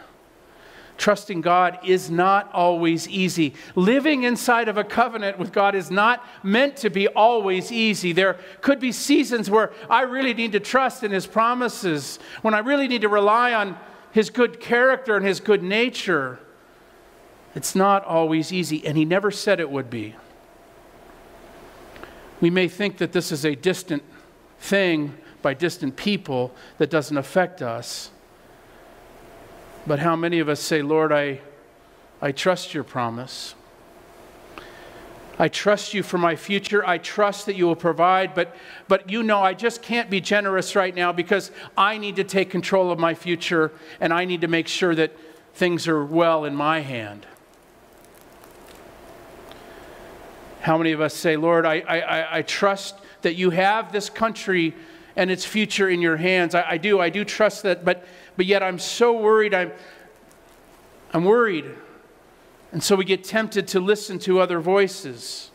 Trusting 0.98 1.42
God 1.42 1.78
is 1.84 2.10
not 2.10 2.50
always 2.54 3.06
easy. 3.08 3.54
Living 3.74 4.22
inside 4.22 4.68
of 4.68 4.78
a 4.78 4.84
covenant 4.84 5.38
with 5.38 5.52
God 5.52 5.74
is 5.74 5.90
not 5.90 6.24
meant 6.42 6.76
to 6.78 6.90
be 6.90 7.06
always 7.08 7.70
easy. 7.70 8.12
There 8.12 8.38
could 8.62 8.80
be 8.80 8.92
seasons 8.92 9.50
where 9.50 9.72
I 9.90 10.02
really 10.02 10.32
need 10.32 10.52
to 10.52 10.60
trust 10.60 11.02
in 11.02 11.10
His 11.10 11.26
promises, 11.26 12.18
when 12.40 12.54
I 12.54 12.60
really 12.60 12.88
need 12.88 13.02
to 13.02 13.10
rely 13.10 13.52
on 13.52 13.76
His 14.12 14.30
good 14.30 14.58
character 14.58 15.16
and 15.16 15.26
His 15.26 15.38
good 15.38 15.62
nature. 15.62 16.38
It's 17.54 17.74
not 17.74 18.04
always 18.04 18.50
easy, 18.50 18.86
and 18.86 18.96
He 18.96 19.04
never 19.04 19.30
said 19.30 19.60
it 19.60 19.70
would 19.70 19.90
be. 19.90 20.14
We 22.40 22.48
may 22.48 22.68
think 22.68 22.98
that 22.98 23.12
this 23.12 23.32
is 23.32 23.44
a 23.44 23.54
distant 23.54 24.02
thing 24.58 25.14
by 25.46 25.54
distant 25.54 25.94
people 25.94 26.52
that 26.78 26.90
doesn't 26.90 27.16
affect 27.16 27.62
us. 27.62 28.10
But 29.86 30.00
how 30.00 30.16
many 30.16 30.40
of 30.40 30.48
us 30.48 30.58
say, 30.58 30.82
Lord, 30.82 31.12
I, 31.12 31.38
I 32.20 32.32
trust 32.32 32.74
your 32.74 32.82
promise. 32.82 33.54
I 35.38 35.46
trust 35.46 35.94
you 35.94 36.02
for 36.02 36.18
my 36.18 36.34
future. 36.34 36.84
I 36.84 36.98
trust 36.98 37.46
that 37.46 37.54
you 37.54 37.64
will 37.64 37.76
provide, 37.76 38.34
but, 38.34 38.56
but 38.88 39.08
you 39.08 39.22
know 39.22 39.38
I 39.38 39.54
just 39.54 39.82
can't 39.82 40.10
be 40.10 40.20
generous 40.20 40.74
right 40.74 40.92
now 40.92 41.12
because 41.12 41.52
I 41.78 41.96
need 41.96 42.16
to 42.16 42.24
take 42.24 42.50
control 42.50 42.90
of 42.90 42.98
my 42.98 43.14
future 43.14 43.70
and 44.00 44.12
I 44.12 44.24
need 44.24 44.40
to 44.40 44.48
make 44.48 44.66
sure 44.66 44.96
that 44.96 45.12
things 45.54 45.86
are 45.86 46.04
well 46.04 46.44
in 46.44 46.56
my 46.56 46.80
hand. 46.80 47.24
How 50.62 50.76
many 50.76 50.90
of 50.90 51.00
us 51.00 51.14
say, 51.14 51.36
Lord, 51.36 51.64
I, 51.64 51.78
I, 51.86 52.38
I 52.38 52.42
trust 52.42 52.96
that 53.22 53.36
you 53.36 53.50
have 53.50 53.92
this 53.92 54.10
country 54.10 54.74
and 55.16 55.30
its 55.30 55.44
future 55.44 55.88
in 55.88 56.00
your 56.00 56.16
hands? 56.16 56.54
I, 56.54 56.70
I 56.70 56.76
do, 56.78 57.00
I 57.00 57.10
do 57.10 57.24
trust 57.24 57.62
that, 57.64 57.84
but 57.84 58.06
but 58.36 58.46
yet 58.46 58.62
I'm 58.62 58.78
so 58.78 59.18
worried. 59.18 59.54
I'm, 59.54 59.72
I'm 61.12 61.24
worried. 61.24 61.64
And 62.72 62.82
so 62.82 62.94
we 62.94 63.04
get 63.04 63.24
tempted 63.24 63.68
to 63.68 63.80
listen 63.80 64.18
to 64.20 64.40
other 64.40 64.60
voices. 64.60 65.50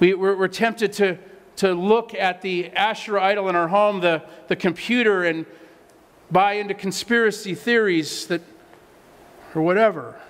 We, 0.00 0.14
we're, 0.14 0.36
we're 0.36 0.48
tempted 0.48 0.92
to, 0.94 1.18
to 1.56 1.72
look 1.72 2.14
at 2.14 2.42
the 2.42 2.70
Asherah 2.70 3.22
idol 3.22 3.48
in 3.48 3.54
our 3.54 3.68
home, 3.68 4.00
the, 4.00 4.22
the 4.48 4.56
computer, 4.56 5.24
and 5.24 5.46
buy 6.30 6.54
into 6.54 6.74
conspiracy 6.74 7.54
theories 7.54 8.26
that, 8.26 8.40
or 9.54 9.62
whatever. 9.62 10.20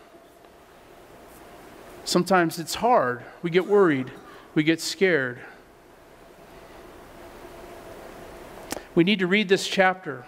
Sometimes 2.04 2.58
it's 2.58 2.74
hard. 2.74 3.22
We 3.42 3.50
get 3.50 3.66
worried. 3.66 4.10
We 4.54 4.62
get 4.64 4.80
scared. 4.80 5.38
We 8.94 9.04
need 9.04 9.20
to 9.20 9.26
read 9.26 9.48
this 9.48 9.68
chapter. 9.68 10.24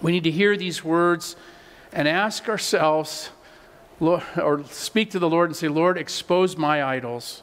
We 0.00 0.12
need 0.12 0.24
to 0.24 0.30
hear 0.30 0.56
these 0.56 0.82
words 0.82 1.36
and 1.92 2.08
ask 2.08 2.48
ourselves, 2.48 3.30
or 4.00 4.64
speak 4.64 5.10
to 5.10 5.18
the 5.18 5.28
Lord 5.28 5.50
and 5.50 5.56
say, 5.56 5.68
Lord, 5.68 5.98
expose 5.98 6.56
my 6.56 6.82
idols. 6.82 7.42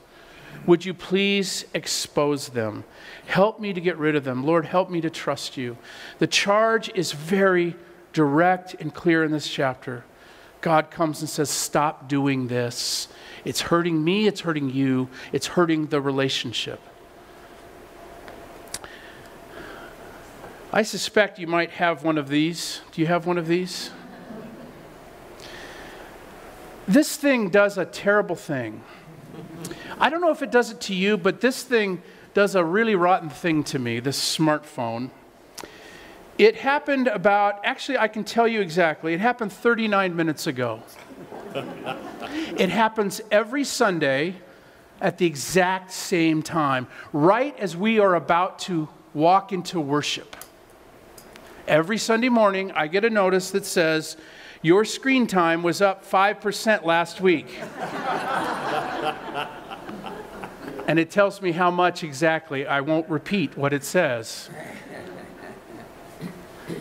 Would 0.66 0.86
you 0.86 0.94
please 0.94 1.66
expose 1.74 2.50
them? 2.50 2.84
Help 3.28 3.60
me 3.60 3.74
to 3.74 3.82
get 3.82 3.98
rid 3.98 4.16
of 4.16 4.24
them. 4.24 4.44
Lord, 4.44 4.66
help 4.66 4.90
me 4.90 5.02
to 5.02 5.10
trust 5.10 5.56
you. 5.56 5.78
The 6.20 6.28
charge 6.28 6.90
is 6.96 7.12
very 7.12 7.76
direct 8.14 8.74
and 8.80 8.94
clear 8.94 9.24
in 9.24 9.32
this 9.32 9.48
chapter. 9.48 10.04
God 10.62 10.90
comes 10.90 11.22
and 11.22 11.30
says, 11.30 11.50
Stop 11.50 12.10
doing 12.10 12.48
this. 12.48 13.08
It's 13.46 13.62
hurting 13.62 14.04
me, 14.04 14.28
it's 14.28 14.42
hurting 14.42 14.72
you, 14.72 15.10
it's 15.32 15.48
hurting 15.48 15.88
the 15.88 16.02
relationship. 16.02 16.82
I 20.72 20.84
suspect 20.84 21.40
you 21.40 21.48
might 21.48 21.72
have 21.72 22.04
one 22.04 22.18
of 22.18 22.28
these. 22.28 22.82
Do 22.92 23.00
you 23.00 23.08
have 23.08 23.26
one 23.26 23.38
of 23.38 23.48
these? 23.48 23.90
This 26.86 27.16
thing 27.16 27.50
does 27.50 27.78
a 27.78 27.86
terrible 27.86 28.36
thing. 28.36 28.84
I 29.98 30.10
don't 30.10 30.20
know 30.20 30.32
if 30.32 30.42
it 30.42 30.52
does 30.52 30.72
it 30.72 30.82
to 30.82 30.94
you, 30.94 31.18
but 31.18 31.40
this 31.40 31.64
thing 31.64 32.02
does 32.34 32.54
a 32.54 32.64
really 32.64 32.96
rotten 32.96 33.30
thing 33.30 33.64
to 33.66 33.80
me, 33.80 34.00
this 34.02 34.38
smartphone. 34.38 35.10
It 36.38 36.58
happened 36.58 37.08
about, 37.08 37.66
actually, 37.66 37.98
I 37.98 38.10
can 38.10 38.24
tell 38.24 38.48
you 38.48 38.60
exactly, 38.62 39.14
it 39.14 39.22
happened 39.22 39.54
39 39.54 40.16
minutes 40.16 40.48
ago. 40.48 40.82
it 41.56 42.70
happens 42.70 43.22
every 43.32 43.64
Sunday 43.64 44.36
at 45.00 45.18
the 45.18 45.26
exact 45.26 45.92
same 45.92 46.44
time, 46.44 46.88
right 47.14 47.58
as 47.58 47.76
we 47.76 48.00
are 48.00 48.16
about 48.16 48.60
to 48.60 48.90
walk 49.14 49.52
into 49.52 49.80
worship. 49.80 50.36
Every 51.68 51.98
Sunday 51.98 52.30
morning, 52.30 52.72
I 52.72 52.88
get 52.88 53.04
a 53.04 53.10
notice 53.10 53.52
that 53.52 53.66
says, 53.66 54.16
Your 54.62 54.86
screen 54.86 55.28
time 55.28 55.64
was 55.64 55.82
up 55.82 56.10
5% 56.10 56.86
last 56.86 57.20
week. 57.20 57.60
and 60.88 60.98
it 60.98 61.12
tells 61.12 61.42
me 61.42 61.52
how 61.52 61.70
much 61.70 62.06
exactly. 62.06 62.66
I 62.66 62.80
won't 62.80 63.10
repeat 63.10 63.58
what 63.58 63.74
it 63.74 63.84
says. 63.84 64.50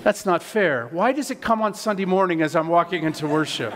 That's 0.05 0.25
not 0.25 0.40
fair. 0.40 0.87
Why 0.93 1.11
does 1.11 1.33
it 1.33 1.40
come 1.40 1.62
on 1.62 1.75
Sunday 1.75 2.05
morning 2.05 2.40
as 2.40 2.55
I'm 2.55 2.69
walking 2.69 3.02
into 3.02 3.26
worship? 3.26 3.75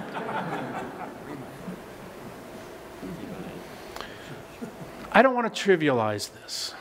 I 5.10 5.22
don't 5.22 5.34
want 5.34 5.52
to 5.52 5.60
trivialize 5.60 6.32
this. 6.32 6.72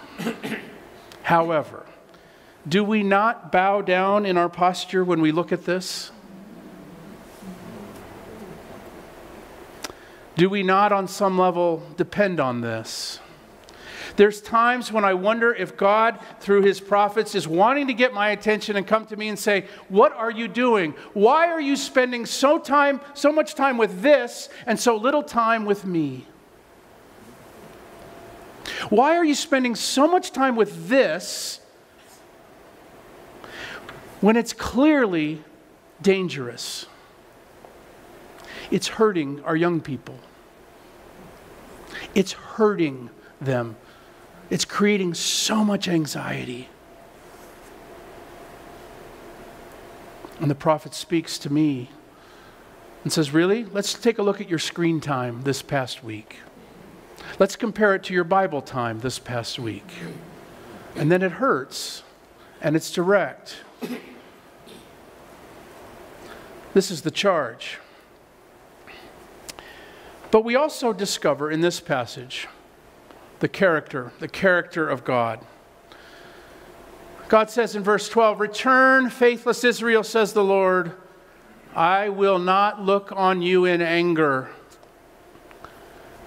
However, 1.24 1.88
do 2.70 2.84
we 2.84 3.04
not 3.04 3.52
bow 3.52 3.82
down 3.82 4.26
in 4.26 4.38
our 4.38 4.50
posture 4.50 5.04
when 5.04 5.22
we 5.22 5.32
look 5.32 5.52
at 5.52 5.66
this? 5.66 6.12
Do 10.36 10.50
we 10.50 10.64
not, 10.64 10.94
on 10.94 11.08
some 11.08 11.38
level, 11.38 11.84
depend 11.98 12.40
on 12.40 12.62
this? 12.62 13.20
There's 14.16 14.42
times 14.42 14.92
when 14.92 15.04
I 15.04 15.14
wonder 15.14 15.54
if 15.54 15.76
God, 15.76 16.20
through 16.40 16.62
his 16.62 16.80
prophets, 16.80 17.36
is 17.36 17.48
wanting 17.48 17.88
to 17.88 17.94
get 17.94 18.14
my 18.14 18.30
attention 18.30 18.76
and 18.76 18.86
come 18.86 19.06
to 19.08 19.18
me 19.18 19.30
and 19.30 19.38
say, 19.38 19.66
What 19.88 20.14
are 20.14 20.32
you 20.32 20.48
doing? 20.48 20.94
Why 21.14 21.48
are 21.48 21.62
you 21.62 21.76
spending 21.76 22.26
so, 22.26 22.58
time, 22.58 23.02
so 23.14 23.32
much 23.32 23.56
time 23.56 23.78
with 23.78 24.02
this 24.02 24.50
and 24.66 24.80
so 24.80 24.96
little 24.96 25.24
time 25.24 25.66
with 25.66 25.86
me? 25.86 26.26
Why 28.90 29.18
are 29.18 29.26
you 29.26 29.36
spending 29.36 29.76
so 29.76 30.08
much 30.08 30.32
time 30.32 30.56
with 30.56 30.88
this 30.88 31.60
when 34.22 34.36
it's 34.36 34.54
clearly 34.54 35.44
dangerous? 36.02 36.86
It's 38.72 38.88
hurting 38.88 39.44
our 39.44 39.56
young 39.56 39.82
people. 39.82 40.20
It's 42.14 42.34
hurting 42.34 43.10
them. 43.42 43.76
It's 44.50 44.66
creating 44.66 45.14
so 45.14 45.64
much 45.64 45.88
anxiety. 45.88 46.70
And 50.40 50.50
the 50.50 50.56
prophet 50.56 50.94
speaks 50.94 51.38
to 51.40 51.52
me 51.52 51.90
and 53.04 53.12
says, 53.12 53.32
Really? 53.32 53.66
Let's 53.66 53.94
take 53.94 54.18
a 54.18 54.24
look 54.24 54.40
at 54.40 54.50
your 54.50 54.60
screen 54.60 55.02
time 55.02 55.42
this 55.42 55.62
past 55.62 56.04
week. 56.04 56.38
Let's 57.38 57.56
compare 57.56 57.94
it 57.96 58.04
to 58.06 58.14
your 58.14 58.24
Bible 58.24 58.62
time 58.62 59.02
this 59.02 59.20
past 59.20 59.60
week. 59.60 59.88
And 60.96 61.12
then 61.12 61.22
it 61.22 61.34
hurts 61.34 62.04
and 62.62 62.76
it's 62.76 62.92
direct. 62.92 63.58
This 66.74 66.92
is 66.92 67.02
the 67.02 67.12
charge. 67.12 67.80
But 70.32 70.46
we 70.46 70.56
also 70.56 70.94
discover 70.94 71.52
in 71.52 71.62
this 71.62 71.80
passage 71.80 72.48
the 73.40 73.48
character, 73.48 74.12
the 74.20 74.28
character 74.28 74.88
of 74.88 75.04
God. 75.04 75.40
God 77.28 77.50
says 77.50 77.76
in 77.76 77.84
verse 77.84 78.10
12, 78.10 78.40
Return, 78.40 79.10
faithless 79.10 79.64
Israel, 79.64 80.04
says 80.04 80.34
the 80.34 80.44
Lord. 80.44 80.94
I 81.76 82.10
will 82.10 82.40
not 82.40 82.82
look 82.82 83.12
on 83.12 83.42
you 83.42 83.66
in 83.66 83.82
anger, 83.82 84.50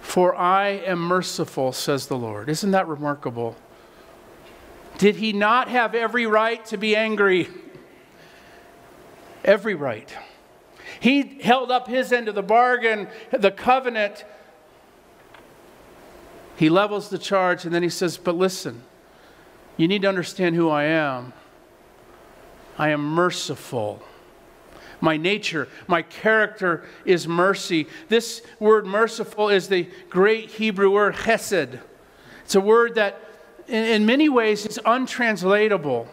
for 0.00 0.34
I 0.36 0.68
am 0.68 1.00
merciful, 1.00 1.72
says 1.72 2.06
the 2.06 2.16
Lord. 2.16 2.48
Isn't 2.48 2.70
that 2.70 2.86
remarkable? 2.86 3.56
Did 5.02 5.16
he 5.16 5.32
not 5.32 5.66
have 5.66 5.96
every 5.96 6.26
right 6.26 6.64
to 6.66 6.76
be 6.76 6.94
angry? 6.94 7.48
Every 9.44 9.74
right. 9.74 10.08
He 11.00 11.40
held 11.42 11.72
up 11.72 11.88
his 11.88 12.12
end 12.12 12.28
of 12.28 12.36
the 12.36 12.42
bargain, 12.42 13.08
the 13.32 13.50
covenant. 13.50 14.24
He 16.54 16.68
levels 16.68 17.08
the 17.08 17.18
charge 17.18 17.64
and 17.64 17.74
then 17.74 17.82
he 17.82 17.88
says, 17.88 18.16
But 18.16 18.36
listen, 18.36 18.84
you 19.76 19.88
need 19.88 20.02
to 20.02 20.08
understand 20.08 20.54
who 20.54 20.68
I 20.68 20.84
am. 20.84 21.32
I 22.78 22.90
am 22.90 23.04
merciful. 23.04 24.04
My 25.00 25.16
nature, 25.16 25.66
my 25.88 26.02
character 26.02 26.84
is 27.04 27.26
mercy. 27.26 27.88
This 28.08 28.40
word 28.60 28.86
merciful 28.86 29.48
is 29.48 29.66
the 29.66 29.90
great 30.08 30.48
Hebrew 30.50 30.92
word 30.92 31.14
chesed. 31.14 31.80
It's 32.44 32.54
a 32.54 32.60
word 32.60 32.94
that, 32.94 33.20
in, 33.68 33.84
in 33.84 34.06
many 34.06 34.28
ways, 34.28 34.66
is 34.66 34.78
untranslatable. 34.84 36.08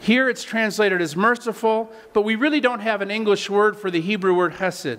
Here 0.00 0.28
it's 0.28 0.44
translated 0.44 1.00
as 1.00 1.16
merciful, 1.16 1.90
but 2.12 2.22
we 2.22 2.34
really 2.34 2.60
don't 2.60 2.80
have 2.80 3.02
an 3.02 3.10
English 3.10 3.48
word 3.48 3.76
for 3.76 3.90
the 3.90 4.00
Hebrew 4.00 4.34
word 4.34 4.54
hesed. 4.54 4.98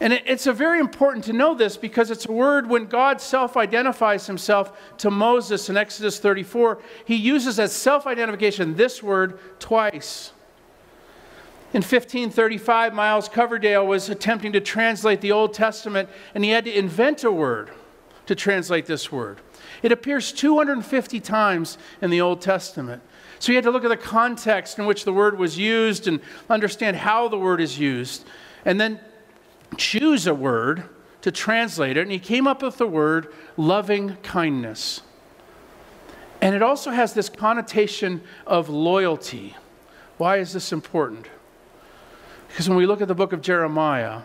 And 0.00 0.12
it's 0.12 0.46
a 0.46 0.52
very 0.52 0.80
important 0.80 1.24
to 1.26 1.32
know 1.32 1.54
this 1.54 1.76
because 1.76 2.10
it's 2.10 2.26
a 2.26 2.32
word 2.32 2.68
when 2.68 2.86
God 2.86 3.20
self 3.20 3.56
identifies 3.56 4.26
himself 4.26 4.76
to 4.98 5.10
Moses 5.10 5.70
in 5.70 5.76
Exodus 5.76 6.18
34, 6.18 6.78
he 7.04 7.14
uses 7.14 7.60
as 7.60 7.72
self 7.72 8.06
identification 8.06 8.74
this 8.74 9.02
word 9.02 9.38
twice. 9.60 10.32
In 11.72 11.78
1535, 11.78 12.94
Miles 12.94 13.28
Coverdale 13.28 13.86
was 13.86 14.08
attempting 14.08 14.52
to 14.52 14.60
translate 14.60 15.20
the 15.20 15.32
Old 15.32 15.54
Testament, 15.54 16.08
and 16.34 16.44
he 16.44 16.50
had 16.50 16.64
to 16.66 16.72
invent 16.72 17.24
a 17.24 17.32
word 17.32 17.70
to 18.26 18.34
translate 18.34 18.86
this 18.86 19.10
word. 19.10 19.40
It 19.84 19.92
appears 19.92 20.32
250 20.32 21.20
times 21.20 21.76
in 22.00 22.08
the 22.08 22.22
Old 22.22 22.40
Testament. 22.40 23.02
So 23.38 23.52
he 23.52 23.54
had 23.54 23.64
to 23.64 23.70
look 23.70 23.84
at 23.84 23.90
the 23.90 23.98
context 23.98 24.78
in 24.78 24.86
which 24.86 25.04
the 25.04 25.12
word 25.12 25.38
was 25.38 25.58
used 25.58 26.08
and 26.08 26.20
understand 26.48 26.96
how 26.96 27.28
the 27.28 27.38
word 27.38 27.60
is 27.60 27.78
used, 27.78 28.24
and 28.64 28.80
then 28.80 28.98
choose 29.76 30.26
a 30.26 30.34
word 30.34 30.84
to 31.20 31.30
translate 31.30 31.98
it. 31.98 32.00
And 32.00 32.10
he 32.10 32.18
came 32.18 32.46
up 32.46 32.62
with 32.62 32.78
the 32.78 32.86
word 32.86 33.30
loving 33.58 34.16
kindness. 34.22 35.02
And 36.40 36.54
it 36.54 36.62
also 36.62 36.90
has 36.90 37.12
this 37.12 37.28
connotation 37.28 38.22
of 38.46 38.70
loyalty. 38.70 39.54
Why 40.16 40.38
is 40.38 40.54
this 40.54 40.72
important? 40.72 41.26
Because 42.48 42.70
when 42.70 42.78
we 42.78 42.86
look 42.86 43.02
at 43.02 43.08
the 43.08 43.14
book 43.14 43.34
of 43.34 43.42
Jeremiah, 43.42 44.22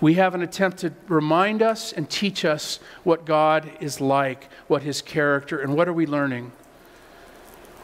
we 0.00 0.14
have 0.14 0.34
an 0.34 0.42
attempt 0.42 0.78
to 0.78 0.92
remind 1.08 1.62
us 1.62 1.92
and 1.92 2.08
teach 2.08 2.44
us 2.44 2.80
what 3.02 3.24
God 3.24 3.70
is 3.80 4.00
like, 4.00 4.48
what 4.66 4.82
his 4.82 5.02
character, 5.02 5.60
and 5.60 5.74
what 5.74 5.88
are 5.88 5.92
we 5.92 6.06
learning? 6.06 6.52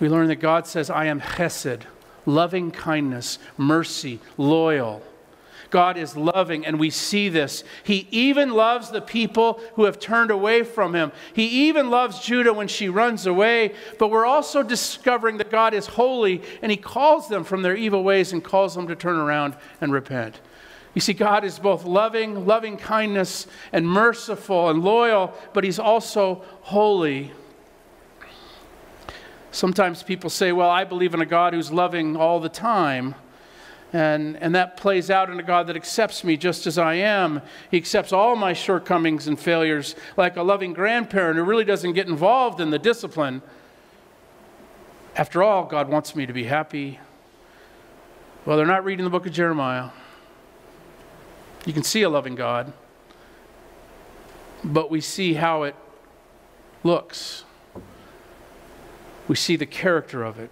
we 0.03 0.09
learn 0.09 0.27
that 0.27 0.41
God 0.41 0.67
says, 0.67 0.91
I 0.91 1.05
am 1.05 1.21
chesed, 1.21 1.83
loving 2.27 2.73
kindness, 2.73 3.39
mercy, 3.57 4.19
loyal. 4.37 5.01
God 5.71 5.97
is 5.97 6.17
loving, 6.17 6.67
and 6.67 6.81
we 6.81 6.91
see 6.91 7.29
this. 7.29 7.63
He 7.85 8.09
even 8.11 8.51
loves 8.51 8.91
the 8.91 9.01
people 9.01 9.61
who 9.75 9.85
have 9.85 10.01
turned 10.01 10.33
away 10.33 10.65
from 10.65 10.93
him. 10.93 11.13
He 11.33 11.69
even 11.69 11.89
loves 11.89 12.19
Judah 12.19 12.53
when 12.53 12.67
she 12.67 12.89
runs 12.89 13.27
away. 13.27 13.75
But 14.01 14.11
we're 14.11 14.27
also 14.27 14.65
discovering 14.65 15.39
that 15.39 15.53
God 15.53 15.73
is 15.73 15.87
holy, 15.87 16.43
and 16.63 16.73
he 16.73 16.77
calls 16.77 17.29
them 17.29 17.45
from 17.45 17.63
their 17.63 17.77
evil 17.77 18.03
ways 18.03 18.33
and 18.33 18.43
calls 18.43 18.75
them 18.75 18.89
to 18.89 18.97
turn 18.97 19.17
around 19.17 19.55
and 19.81 19.93
repent. 19.93 20.41
You 20.95 21.01
see, 21.01 21.15
God 21.15 21.45
is 21.45 21.59
both 21.59 21.85
loving, 21.85 22.47
loving 22.47 22.77
kindness, 22.77 23.47
and 23.73 23.89
merciful 23.89 24.69
and 24.69 24.83
loyal, 24.83 25.33
but 25.55 25.65
he's 25.65 25.79
also 25.79 26.45
holy. 26.61 27.33
Sometimes 29.51 30.03
people 30.03 30.31
say, 30.31 30.53
Well, 30.53 30.71
I 30.71 30.85
believe 30.85 31.15
in 31.15 31.21
a 31.21 31.27
God 31.27 31.55
who's 31.55 31.71
loving 31.71 32.17
all 32.17 32.41
the 32.41 32.49
time. 32.49 33.15
And, 33.95 34.39
and 34.39 34.55
that 34.55 34.79
plays 34.79 35.11
out 35.11 35.29
in 35.29 35.39
a 35.39 35.43
God 35.43 35.67
that 35.67 35.77
accepts 35.77 36.25
me 36.25 36.39
just 36.39 36.67
as 36.67 36.79
I 36.79 36.95
am. 36.95 37.43
He 37.71 37.77
accepts 37.77 38.11
all 38.11 38.37
my 38.37 38.55
shortcomings 38.55 39.29
and 39.29 39.39
failures 39.39 39.95
like 40.17 40.39
a 40.39 40.43
loving 40.43 40.73
grandparent 40.73 41.37
who 41.37 41.43
really 41.43 41.67
doesn't 41.67 41.93
get 41.93 42.09
involved 42.09 42.59
in 42.59 42.71
the 42.71 42.79
discipline. 42.79 43.43
After 45.15 45.43
all, 45.43 45.67
God 45.67 45.91
wants 45.91 46.17
me 46.17 46.25
to 46.25 46.33
be 46.33 46.45
happy. 46.45 47.01
Well, 48.47 48.57
they're 48.57 48.65
not 48.65 48.87
reading 48.87 49.05
the 49.05 49.11
book 49.11 49.27
of 49.27 49.33
Jeremiah. 49.33 49.91
You 51.65 51.73
can 51.73 51.83
see 51.83 52.03
a 52.03 52.09
loving 52.09 52.35
God, 52.35 52.73
but 54.65 54.91
we 54.91 55.01
see 55.01 55.35
how 55.35 55.63
it 55.63 55.77
looks 56.83 57.45
we 59.29 59.37
see 59.37 59.57
the 59.57 59.67
character 59.67 60.25
of 60.25 60.39
it. 60.39 60.51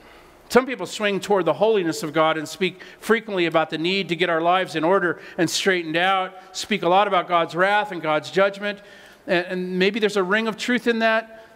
Some 0.48 0.66
people 0.66 0.86
swing 0.86 1.20
toward 1.20 1.44
the 1.44 1.52
holiness 1.52 2.02
of 2.02 2.12
God 2.12 2.36
and 2.36 2.48
speak 2.48 2.82
frequently 2.98 3.46
about 3.46 3.70
the 3.70 3.78
need 3.78 4.08
to 4.08 4.16
get 4.16 4.28
our 4.28 4.40
lives 4.40 4.74
in 4.74 4.84
order 4.84 5.20
and 5.38 5.48
straightened 5.48 5.96
out, 5.96 6.34
speak 6.52 6.82
a 6.82 6.88
lot 6.88 7.06
about 7.06 7.28
God's 7.28 7.54
wrath 7.54 7.92
and 7.92 8.02
God's 8.02 8.30
judgment. 8.30 8.80
And, 9.26 9.78
maybe 9.78 10.00
there's 10.00 10.16
a 10.16 10.22
ring 10.22 10.48
of 10.48 10.56
truth 10.56 10.86
in 10.86 11.00
that, 11.00 11.46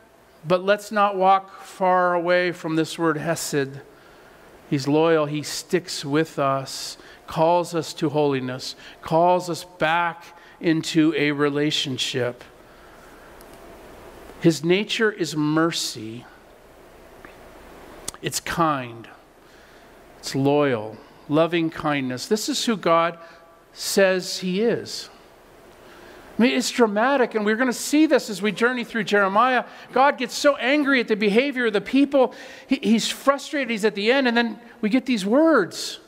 but 0.47 0.63
let's 0.65 0.93
not 0.93 1.17
walk 1.17 1.63
far 1.63 2.15
away 2.15 2.53
from 2.53 2.77
this 2.77 2.99
word 2.99 3.17
hesed. 3.17 3.81
He's 4.75 4.89
loyal, 4.89 5.27
he 5.27 5.45
sticks 5.45 6.05
with 6.05 6.37
us, 6.37 6.99
calls 7.29 7.77
us 7.77 7.95
to 7.95 8.09
holiness, 8.09 8.75
calls 9.03 9.49
us 9.49 9.63
back 9.63 10.25
into 10.61 11.15
a 11.17 11.31
relationship. 11.31 12.43
His 14.41 14.65
nature 14.65 15.13
is 15.13 15.37
mercy. 15.37 16.25
It's 18.21 18.41
kind, 18.41 19.07
it's 20.19 20.35
loyal, 20.35 20.97
loving 21.29 21.71
kindness. 21.71 22.27
This 22.27 22.49
is 22.49 22.65
who 22.65 22.77
God 22.77 23.17
says 23.73 24.39
He 24.39 24.61
is. 24.61 25.09
I 26.37 26.43
mean, 26.43 26.57
it's 26.57 26.71
dramatic, 26.71 27.37
and 27.37 27.45
we're 27.45 27.57
going 27.57 27.69
to 27.69 27.73
see 27.73 28.07
this 28.07 28.29
as 28.29 28.43
we 28.43 28.51
journey 28.51 28.83
through 28.83 29.05
Jeremiah. 29.05 29.65
God 29.93 30.19
gets 30.19 30.35
so 30.35 30.57
angry 30.57 30.99
at 30.99 31.07
the 31.07 31.15
behavior 31.15 31.67
of 31.67 31.73
the 31.73 31.81
people. 31.81 32.35
He, 32.67 32.81
he's 32.83 33.09
frustrated, 33.09 33.71
he's 33.71 33.85
at 33.85 33.95
the 33.95 34.11
end, 34.11 34.27
and 34.27 34.37
then 34.37 34.59
we 34.81 34.89
get 34.89 35.07
these 35.07 35.25
words 35.25 36.01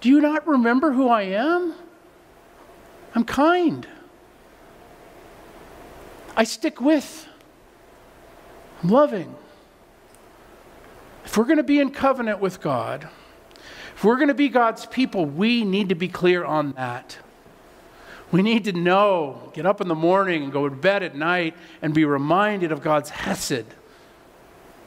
Do 0.00 0.08
you 0.08 0.20
not 0.20 0.46
remember 0.46 0.92
who 0.92 1.08
I 1.08 1.22
am? 1.22 1.74
I'm 3.14 3.24
kind. 3.24 3.88
I 6.36 6.44
stick 6.44 6.80
with. 6.80 7.26
I'm 8.82 8.88
loving. 8.88 9.34
If 11.24 11.36
we're 11.36 11.44
going 11.44 11.56
to 11.56 11.64
be 11.64 11.80
in 11.80 11.90
covenant 11.90 12.38
with 12.38 12.60
God, 12.60 13.08
if 13.96 14.04
we're 14.04 14.16
going 14.16 14.28
to 14.28 14.34
be 14.34 14.48
God's 14.48 14.86
people, 14.86 15.26
we 15.26 15.64
need 15.64 15.88
to 15.88 15.96
be 15.96 16.08
clear 16.08 16.44
on 16.44 16.72
that. 16.72 17.18
We 18.32 18.42
need 18.42 18.64
to 18.64 18.72
know, 18.72 19.50
get 19.54 19.66
up 19.66 19.80
in 19.80 19.88
the 19.88 19.94
morning 19.94 20.44
and 20.44 20.52
go 20.52 20.68
to 20.68 20.74
bed 20.74 21.02
at 21.02 21.16
night 21.16 21.56
and 21.82 21.92
be 21.92 22.04
reminded 22.04 22.70
of 22.70 22.80
God's 22.80 23.10
Hesed. 23.10 23.64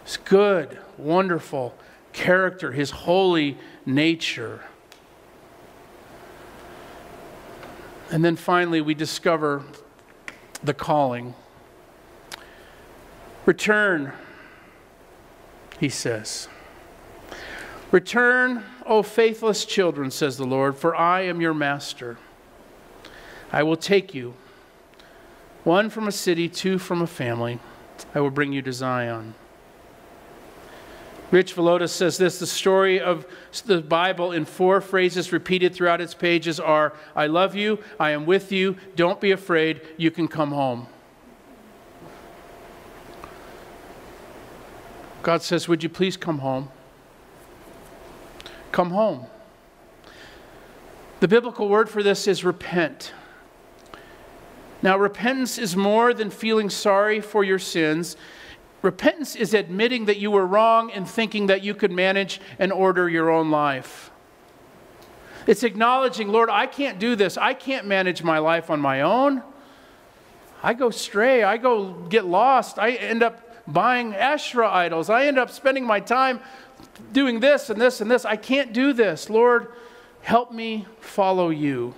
His 0.06 0.18
good, 0.18 0.78
wonderful 0.98 1.76
character, 2.14 2.72
His 2.72 2.92
holy 2.92 3.58
nature. 3.86 4.62
And 8.12 8.24
then 8.24 8.36
finally, 8.36 8.80
we 8.80 8.94
discover 8.94 9.64
the 10.64 10.74
calling. 10.74 11.34
Return, 13.46 14.14
he 15.80 15.90
says. 15.90 16.48
Return, 17.92 18.64
O 18.86 19.04
faithless 19.04 19.66
children, 19.66 20.12
says 20.12 20.38
the 20.38 20.46
Lord, 20.46 20.78
for 20.78 20.96
I 20.96 21.22
am 21.22 21.42
your 21.42 21.54
master. 21.54 22.18
I 23.54 23.62
will 23.62 23.78
take 23.78 24.16
you, 24.16 24.34
one 25.64 25.92
from 25.92 26.08
a 26.08 26.12
city, 26.12 26.50
two 26.50 26.80
from 26.80 27.04
a 27.04 27.08
family. 27.08 27.60
I 28.16 28.20
will 28.20 28.32
bring 28.32 28.52
you 28.52 28.64
to 28.64 28.74
Zion. 28.74 29.36
Rich 31.30 31.56
Villodas 31.56 31.90
says 31.90 32.18
this 32.18 32.40
the 32.40 32.48
story 32.48 33.00
of 33.00 33.26
the 33.66 33.82
Bible 33.82 34.32
in 34.32 34.46
four 34.46 34.82
phrases 34.82 35.32
repeated 35.32 35.74
throughout 35.74 36.02
its 36.02 36.14
pages 36.14 36.60
are 36.60 36.94
I 37.16 37.28
love 37.28 37.56
you, 37.56 37.80
I 38.00 38.12
am 38.12 38.26
with 38.26 38.52
you, 38.52 38.76
don't 38.96 39.22
be 39.22 39.32
afraid, 39.32 39.82
you 39.98 40.12
can 40.12 40.28
come 40.28 40.52
home. 40.52 40.88
God 45.22 45.42
says, 45.42 45.68
Would 45.68 45.82
you 45.82 45.90
please 45.90 46.18
come 46.18 46.40
home? 46.40 46.70
Come 48.72 48.90
home. 48.90 49.28
The 51.20 51.28
biblical 51.28 51.70
word 51.70 51.90
for 51.90 52.04
this 52.04 52.28
is 52.28 52.44
repent. 52.44 53.14
Now, 54.84 54.98
repentance 54.98 55.58
is 55.58 55.78
more 55.78 56.14
than 56.14 56.30
feeling 56.30 56.70
sorry 56.70 57.22
for 57.22 57.44
your 57.44 57.58
sins. 57.58 58.18
Repentance 58.82 59.34
is 59.38 59.54
admitting 59.54 60.06
that 60.06 60.18
you 60.18 60.30
were 60.30 60.46
wrong 60.46 60.92
and 60.92 61.08
thinking 61.08 61.48
that 61.48 61.64
you 61.64 61.74
could 61.74 61.92
manage 61.92 62.42
and 62.60 62.72
order 62.74 63.10
your 63.10 63.30
own 63.30 63.50
life. 63.50 64.12
It's 65.48 65.64
acknowledging, 65.64 66.28
Lord, 66.28 66.50
I 66.50 66.68
can't 66.68 67.00
do 67.00 67.16
this. 67.16 67.38
I 67.38 67.54
can't 67.54 67.88
manage 67.88 68.24
my 68.24 68.40
life 68.40 68.70
on 68.70 68.82
my 68.82 69.02
own. 69.02 69.42
I 70.62 70.74
go 70.74 70.90
stray. 70.90 71.44
I 71.44 71.56
go 71.56 71.94
get 72.10 72.26
lost. 72.26 72.78
I 72.78 72.92
end 72.92 73.24
up 73.24 73.40
buying 73.66 74.14
Asherah 74.14 74.70
idols. 74.70 75.10
I 75.10 75.28
end 75.28 75.40
up 75.40 75.50
spending 75.50 75.86
my 75.86 76.02
time 76.02 76.42
doing 77.14 77.40
this 77.40 77.70
and 77.70 77.80
this 77.80 78.02
and 78.02 78.12
this. 78.12 78.26
I 78.26 78.36
can't 78.36 78.74
do 78.74 78.92
this. 78.92 79.30
Lord, 79.30 79.70
help 80.22 80.52
me 80.52 80.88
follow 81.00 81.50
you. 81.52 81.96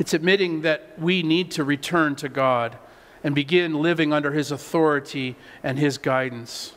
It's 0.00 0.14
admitting 0.14 0.62
that 0.62 0.98
we 0.98 1.22
need 1.22 1.50
to 1.52 1.62
return 1.62 2.16
to 2.16 2.30
God 2.30 2.78
and 3.22 3.34
begin 3.34 3.74
living 3.74 4.14
under 4.14 4.32
his 4.32 4.50
authority 4.50 5.36
and 5.62 5.78
his 5.78 5.98
guidance. 5.98 6.72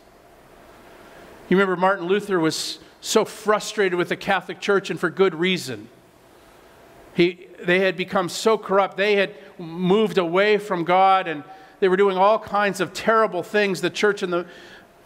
You 1.47 1.55
remember 1.55 1.77
Martin 1.77 2.05
Luther 2.05 2.37
was 2.37 2.79
so 2.99 3.23
frustrated 3.23 3.97
with 3.97 4.09
the 4.09 4.17
Catholic 4.17 4.59
Church 4.59 4.89
and 4.89 4.99
for 4.99 5.09
good 5.09 5.35
reason. 5.35 5.87
He, 7.15 7.47
they 7.63 7.79
had 7.79 7.95
become 7.95 8.27
so 8.27 8.57
corrupt, 8.57 8.97
they 8.97 9.15
had 9.15 9.33
moved 9.57 10.17
away 10.17 10.57
from 10.57 10.83
God 10.83 11.29
and 11.29 11.45
they 11.79 11.87
were 11.87 11.95
doing 11.95 12.17
all 12.17 12.39
kinds 12.39 12.81
of 12.81 12.91
terrible 12.91 13.41
things, 13.41 13.79
the 13.79 13.89
church 13.89 14.21
in 14.21 14.31
the 14.31 14.45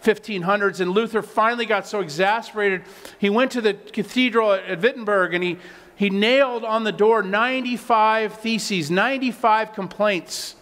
1500s. 0.03 0.79
And 0.79 0.89
Luther 0.89 1.21
finally 1.21 1.67
got 1.67 1.85
so 1.85 1.99
exasperated, 1.99 2.81
he 3.19 3.29
went 3.29 3.51
to 3.51 3.61
the 3.61 3.75
cathedral 3.75 4.53
at 4.53 4.81
Wittenberg 4.81 5.35
and 5.35 5.43
he, 5.43 5.57
he 5.97 6.11
nailed 6.11 6.63
on 6.63 6.83
the 6.83 6.91
door 6.91 7.23
95 7.23 8.33
theses, 8.33 8.91
95 8.91 9.73
complaints 9.73 10.55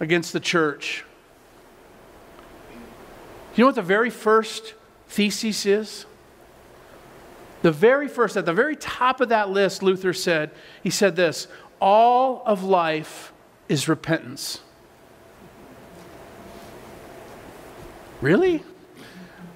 against 0.00 0.32
the 0.32 0.40
church. 0.40 1.04
You 3.54 3.62
know 3.62 3.66
what 3.66 3.76
the 3.76 3.82
very 3.82 4.10
first 4.10 4.74
thesis 5.08 5.64
is? 5.64 6.06
The 7.62 7.70
very 7.70 8.08
first, 8.08 8.36
at 8.36 8.46
the 8.46 8.52
very 8.52 8.74
top 8.74 9.20
of 9.20 9.28
that 9.28 9.50
list, 9.50 9.80
Luther 9.82 10.12
said, 10.12 10.50
he 10.82 10.90
said 10.90 11.14
this 11.14 11.46
all 11.80 12.42
of 12.44 12.64
life 12.64 13.32
is 13.68 13.88
repentance. 13.88 14.60
Really? 18.20 18.64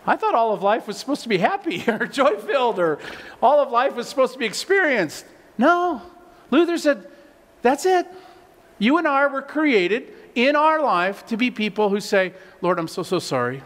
I 0.07 0.17
thought 0.17 0.35
all 0.35 0.53
of 0.53 0.63
life 0.63 0.87
was 0.87 0.99
supposed 0.99 1.23
to 1.23 1.29
be 1.29 1.39
happy 1.39 1.85
or 1.89 2.07
joy 2.07 2.37
filled 2.37 2.79
or 2.79 2.99
all 3.43 3.61
of 3.61 3.71
life 3.71 3.97
was 3.97 4.09
supposed 4.09 4.33
to 4.35 4.39
be 4.39 4.47
experienced. 4.47 5.25
No. 5.57 6.03
Luther 6.51 6.79
said, 6.79 7.09
that's 7.63 7.87
it. 7.87 8.07
You 8.79 8.99
and 8.99 9.09
I 9.09 9.27
were 9.27 9.43
created 9.43 10.13
in 10.35 10.57
our 10.57 10.83
life 10.83 11.25
to 11.27 11.37
be 11.37 11.51
people 11.51 11.89
who 11.89 12.01
say, 12.01 12.35
Lord, 12.61 12.79
I'm 12.79 12.89
so, 12.89 13.03
so 13.03 13.19
sorry. 13.19 13.63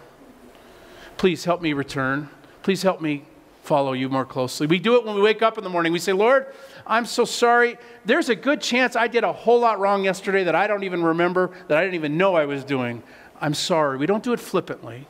Please 1.16 1.44
help 1.44 1.60
me 1.60 1.72
return. 1.72 2.28
Please 2.62 2.82
help 2.82 3.00
me 3.00 3.24
follow 3.64 3.92
you 3.92 4.08
more 4.08 4.24
closely. 4.24 4.66
We 4.66 4.78
do 4.78 4.96
it 4.96 5.04
when 5.04 5.14
we 5.14 5.20
wake 5.20 5.42
up 5.42 5.58
in 5.58 5.64
the 5.64 5.70
morning. 5.70 5.92
We 5.92 5.98
say, 5.98 6.12
Lord, 6.12 6.46
I'm 6.86 7.04
so 7.04 7.24
sorry. 7.24 7.76
There's 8.04 8.28
a 8.28 8.36
good 8.36 8.60
chance 8.60 8.96
I 8.96 9.08
did 9.08 9.24
a 9.24 9.32
whole 9.32 9.60
lot 9.60 9.80
wrong 9.80 10.04
yesterday 10.04 10.44
that 10.44 10.54
I 10.54 10.66
don't 10.66 10.84
even 10.84 11.02
remember, 11.02 11.50
that 11.68 11.76
I 11.76 11.82
didn't 11.82 11.96
even 11.96 12.16
know 12.16 12.34
I 12.34 12.46
was 12.46 12.64
doing. 12.64 13.02
I'm 13.40 13.54
sorry. 13.54 13.98
We 13.98 14.06
don't 14.06 14.22
do 14.22 14.32
it 14.32 14.40
flippantly. 14.40 15.06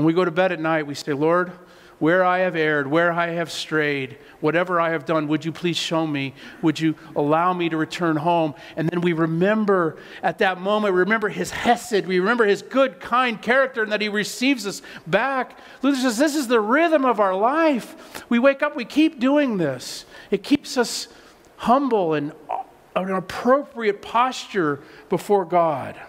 When 0.00 0.06
we 0.06 0.14
go 0.14 0.24
to 0.24 0.30
bed 0.30 0.50
at 0.50 0.58
night, 0.58 0.86
we 0.86 0.94
say, 0.94 1.12
Lord, 1.12 1.52
where 1.98 2.24
I 2.24 2.38
have 2.38 2.56
erred, 2.56 2.86
where 2.86 3.12
I 3.12 3.32
have 3.32 3.50
strayed, 3.50 4.16
whatever 4.40 4.80
I 4.80 4.92
have 4.92 5.04
done, 5.04 5.28
would 5.28 5.44
you 5.44 5.52
please 5.52 5.76
show 5.76 6.06
me? 6.06 6.32
Would 6.62 6.80
you 6.80 6.94
allow 7.14 7.52
me 7.52 7.68
to 7.68 7.76
return 7.76 8.16
home? 8.16 8.54
And 8.76 8.88
then 8.88 9.02
we 9.02 9.12
remember 9.12 9.98
at 10.22 10.38
that 10.38 10.58
moment, 10.58 10.94
we 10.94 11.00
remember 11.00 11.28
his 11.28 11.50
Hesed, 11.50 12.06
we 12.06 12.18
remember 12.18 12.46
his 12.46 12.62
good, 12.62 12.98
kind 12.98 13.42
character, 13.42 13.82
and 13.82 13.92
that 13.92 14.00
he 14.00 14.08
receives 14.08 14.66
us 14.66 14.80
back. 15.06 15.58
Luther 15.82 16.00
says, 16.00 16.16
This 16.16 16.34
is 16.34 16.48
the 16.48 16.60
rhythm 16.60 17.04
of 17.04 17.20
our 17.20 17.34
life. 17.34 18.24
We 18.30 18.38
wake 18.38 18.62
up, 18.62 18.74
we 18.74 18.86
keep 18.86 19.20
doing 19.20 19.58
this. 19.58 20.06
It 20.30 20.42
keeps 20.42 20.78
us 20.78 21.08
humble 21.56 22.14
and 22.14 22.32
uh, 22.48 22.62
an 22.96 23.10
appropriate 23.10 24.00
posture 24.00 24.80
before 25.10 25.44
God. 25.44 26.00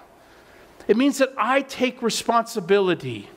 It 0.87 0.95
means 0.95 1.17
that 1.17 1.33
I 1.37 1.61
take 1.63 2.01
responsibility. 2.01 3.27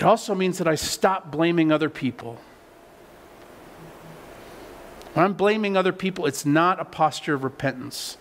It 0.00 0.06
also 0.06 0.34
means 0.34 0.56
that 0.56 0.66
I 0.66 0.76
stop 0.76 1.30
blaming 1.30 1.70
other 1.70 1.90
people. 1.90 2.38
When 5.12 5.26
I'm 5.26 5.34
blaming 5.34 5.76
other 5.76 5.92
people, 5.92 6.24
it's 6.24 6.46
not 6.46 6.80
a 6.80 6.86
posture 6.86 7.34
of 7.34 7.44
repentance, 7.44 8.16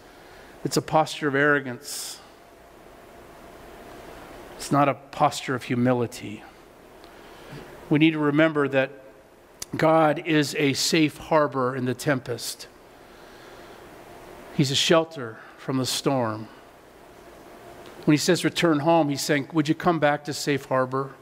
it's 0.65 0.75
a 0.75 0.81
posture 0.81 1.29
of 1.29 1.35
arrogance. 1.35 2.19
It's 4.57 4.73
not 4.73 4.89
a 4.89 4.93
posture 4.93 5.55
of 5.55 5.63
humility. 5.63 6.43
We 7.89 7.97
need 7.97 8.11
to 8.11 8.19
remember 8.19 8.67
that 8.67 8.91
God 9.73 10.21
is 10.25 10.53
a 10.55 10.73
safe 10.73 11.15
harbor 11.15 11.77
in 11.77 11.85
the 11.85 11.93
tempest. 11.93 12.67
He's 14.57 14.69
a 14.69 14.75
shelter 14.75 15.37
from 15.57 15.77
the 15.77 15.85
storm. 15.85 16.49
When 18.03 18.11
he 18.11 18.17
says 18.17 18.43
return 18.43 18.79
home, 18.79 19.07
he's 19.07 19.21
saying, 19.21 19.47
Would 19.53 19.69
you 19.69 19.75
come 19.75 19.97
back 19.97 20.25
to 20.25 20.33
safe 20.33 20.65
harbor? 20.65 21.13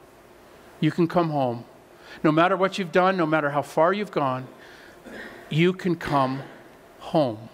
You 0.80 0.92
can 0.92 1.08
come 1.08 1.30
home. 1.30 1.66
No 2.24 2.32
matter 2.32 2.56
what 2.56 2.78
you've 2.78 2.92
done, 2.92 3.18
no 3.18 3.26
matter 3.26 3.50
how 3.50 3.62
far 3.62 3.94
you've 3.94 4.12
gone, 4.12 4.48
you 5.50 5.74
can 5.74 5.96
come 5.96 6.42
home. 7.00 7.50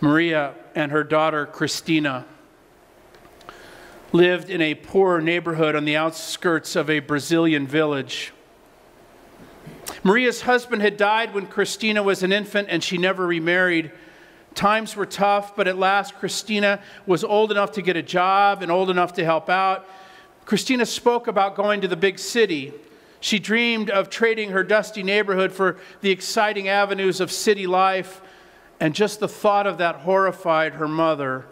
Maria 0.00 0.54
and 0.74 0.92
her 0.92 1.02
daughter 1.02 1.46
Christina 1.46 2.26
lived 4.12 4.50
in 4.50 4.60
a 4.60 4.74
poor 4.74 5.20
neighborhood 5.20 5.74
on 5.74 5.84
the 5.84 5.96
outskirts 5.96 6.76
of 6.76 6.88
a 6.88 7.00
Brazilian 7.00 7.66
village. 7.66 8.32
Maria's 10.04 10.42
husband 10.42 10.82
had 10.82 10.96
died 10.96 11.34
when 11.34 11.46
Christina 11.46 12.02
was 12.02 12.22
an 12.22 12.32
infant 12.32 12.68
and 12.70 12.82
she 12.84 12.98
never 12.98 13.26
remarried. 13.26 13.90
Times 14.56 14.96
were 14.96 15.06
tough, 15.06 15.54
but 15.54 15.68
at 15.68 15.76
last 15.76 16.14
Christina 16.14 16.80
was 17.06 17.22
old 17.22 17.52
enough 17.52 17.72
to 17.72 17.82
get 17.82 17.94
a 17.94 18.02
job 18.02 18.62
and 18.62 18.72
old 18.72 18.88
enough 18.88 19.12
to 19.12 19.24
help 19.24 19.50
out. 19.50 19.86
Christina 20.46 20.86
spoke 20.86 21.28
about 21.28 21.54
going 21.54 21.82
to 21.82 21.88
the 21.88 21.96
big 21.96 22.18
city. 22.18 22.72
She 23.20 23.38
dreamed 23.38 23.90
of 23.90 24.08
trading 24.08 24.50
her 24.50 24.64
dusty 24.64 25.02
neighborhood 25.02 25.52
for 25.52 25.76
the 26.00 26.10
exciting 26.10 26.68
avenues 26.68 27.20
of 27.20 27.30
city 27.30 27.66
life, 27.66 28.22
and 28.80 28.94
just 28.94 29.20
the 29.20 29.28
thought 29.28 29.66
of 29.66 29.76
that 29.76 29.96
horrified 29.96 30.74
her 30.74 30.88
mother, 30.88 31.44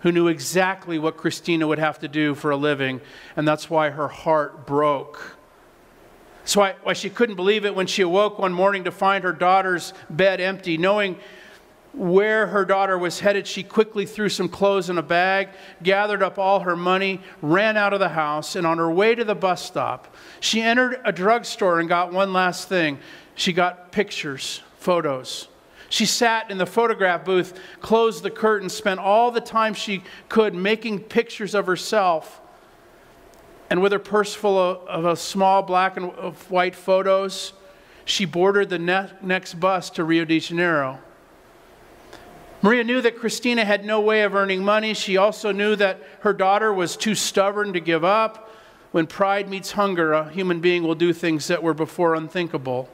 who 0.00 0.10
knew 0.10 0.28
exactly 0.28 0.98
what 0.98 1.18
Christina 1.18 1.66
would 1.66 1.78
have 1.78 1.98
to 1.98 2.08
do 2.08 2.34
for 2.34 2.50
a 2.50 2.56
living, 2.56 3.02
and 3.36 3.46
that's 3.46 3.68
why 3.68 3.90
her 3.90 4.08
heart 4.08 4.66
broke. 4.66 5.36
That's 6.40 6.56
why, 6.56 6.76
why 6.82 6.94
she 6.94 7.10
couldn't 7.10 7.36
believe 7.36 7.66
it 7.66 7.74
when 7.74 7.86
she 7.86 8.00
awoke 8.00 8.38
one 8.38 8.54
morning 8.54 8.84
to 8.84 8.90
find 8.90 9.22
her 9.22 9.34
daughter's 9.34 9.92
bed 10.08 10.40
empty, 10.40 10.78
knowing 10.78 11.18
where 11.92 12.46
her 12.46 12.64
daughter 12.64 12.98
was 12.98 13.20
headed, 13.20 13.46
she 13.46 13.62
quickly 13.62 14.06
threw 14.06 14.28
some 14.28 14.48
clothes 14.48 14.90
in 14.90 14.98
a 14.98 15.02
bag, 15.02 15.48
gathered 15.82 16.22
up 16.22 16.38
all 16.38 16.60
her 16.60 16.76
money, 16.76 17.20
ran 17.42 17.76
out 17.76 17.92
of 17.92 18.00
the 18.00 18.10
house, 18.10 18.56
and 18.56 18.66
on 18.66 18.78
her 18.78 18.90
way 18.90 19.14
to 19.14 19.24
the 19.24 19.34
bus 19.34 19.64
stop, 19.64 20.14
she 20.40 20.60
entered 20.60 21.00
a 21.04 21.12
drugstore 21.12 21.80
and 21.80 21.88
got 21.88 22.12
one 22.12 22.32
last 22.32 22.68
thing. 22.68 22.98
She 23.34 23.52
got 23.52 23.90
pictures, 23.90 24.62
photos. 24.78 25.48
She 25.90 26.04
sat 26.04 26.50
in 26.50 26.58
the 26.58 26.66
photograph 26.66 27.24
booth, 27.24 27.58
closed 27.80 28.22
the 28.22 28.30
curtain, 28.30 28.68
spent 28.68 29.00
all 29.00 29.30
the 29.30 29.40
time 29.40 29.72
she 29.74 30.02
could 30.28 30.54
making 30.54 31.00
pictures 31.00 31.54
of 31.54 31.66
herself. 31.66 32.40
And 33.70 33.82
with 33.82 33.92
her 33.92 33.98
purse 33.98 34.34
full 34.34 34.58
of, 34.58 34.86
of 34.86 35.04
a 35.04 35.16
small 35.16 35.62
black 35.62 35.96
and 35.96 36.12
white 36.48 36.74
photos, 36.74 37.54
she 38.04 38.24
boarded 38.24 38.68
the 38.68 38.78
ne- 38.78 39.10
next 39.22 39.54
bus 39.54 39.90
to 39.90 40.04
Rio 40.04 40.24
de 40.24 40.40
Janeiro. 40.40 40.98
Maria 42.60 42.82
knew 42.82 43.00
that 43.00 43.18
Christina 43.18 43.64
had 43.64 43.84
no 43.84 44.00
way 44.00 44.22
of 44.22 44.34
earning 44.34 44.64
money. 44.64 44.92
She 44.92 45.16
also 45.16 45.52
knew 45.52 45.76
that 45.76 46.02
her 46.20 46.32
daughter 46.32 46.72
was 46.72 46.96
too 46.96 47.14
stubborn 47.14 47.72
to 47.72 47.80
give 47.80 48.04
up. 48.04 48.52
When 48.90 49.06
pride 49.06 49.48
meets 49.48 49.72
hunger, 49.72 50.12
a 50.12 50.28
human 50.28 50.60
being 50.60 50.82
will 50.82 50.96
do 50.96 51.12
things 51.12 51.46
that 51.46 51.62
were 51.62 51.74
before 51.74 52.16
unthinkable. 52.16 52.88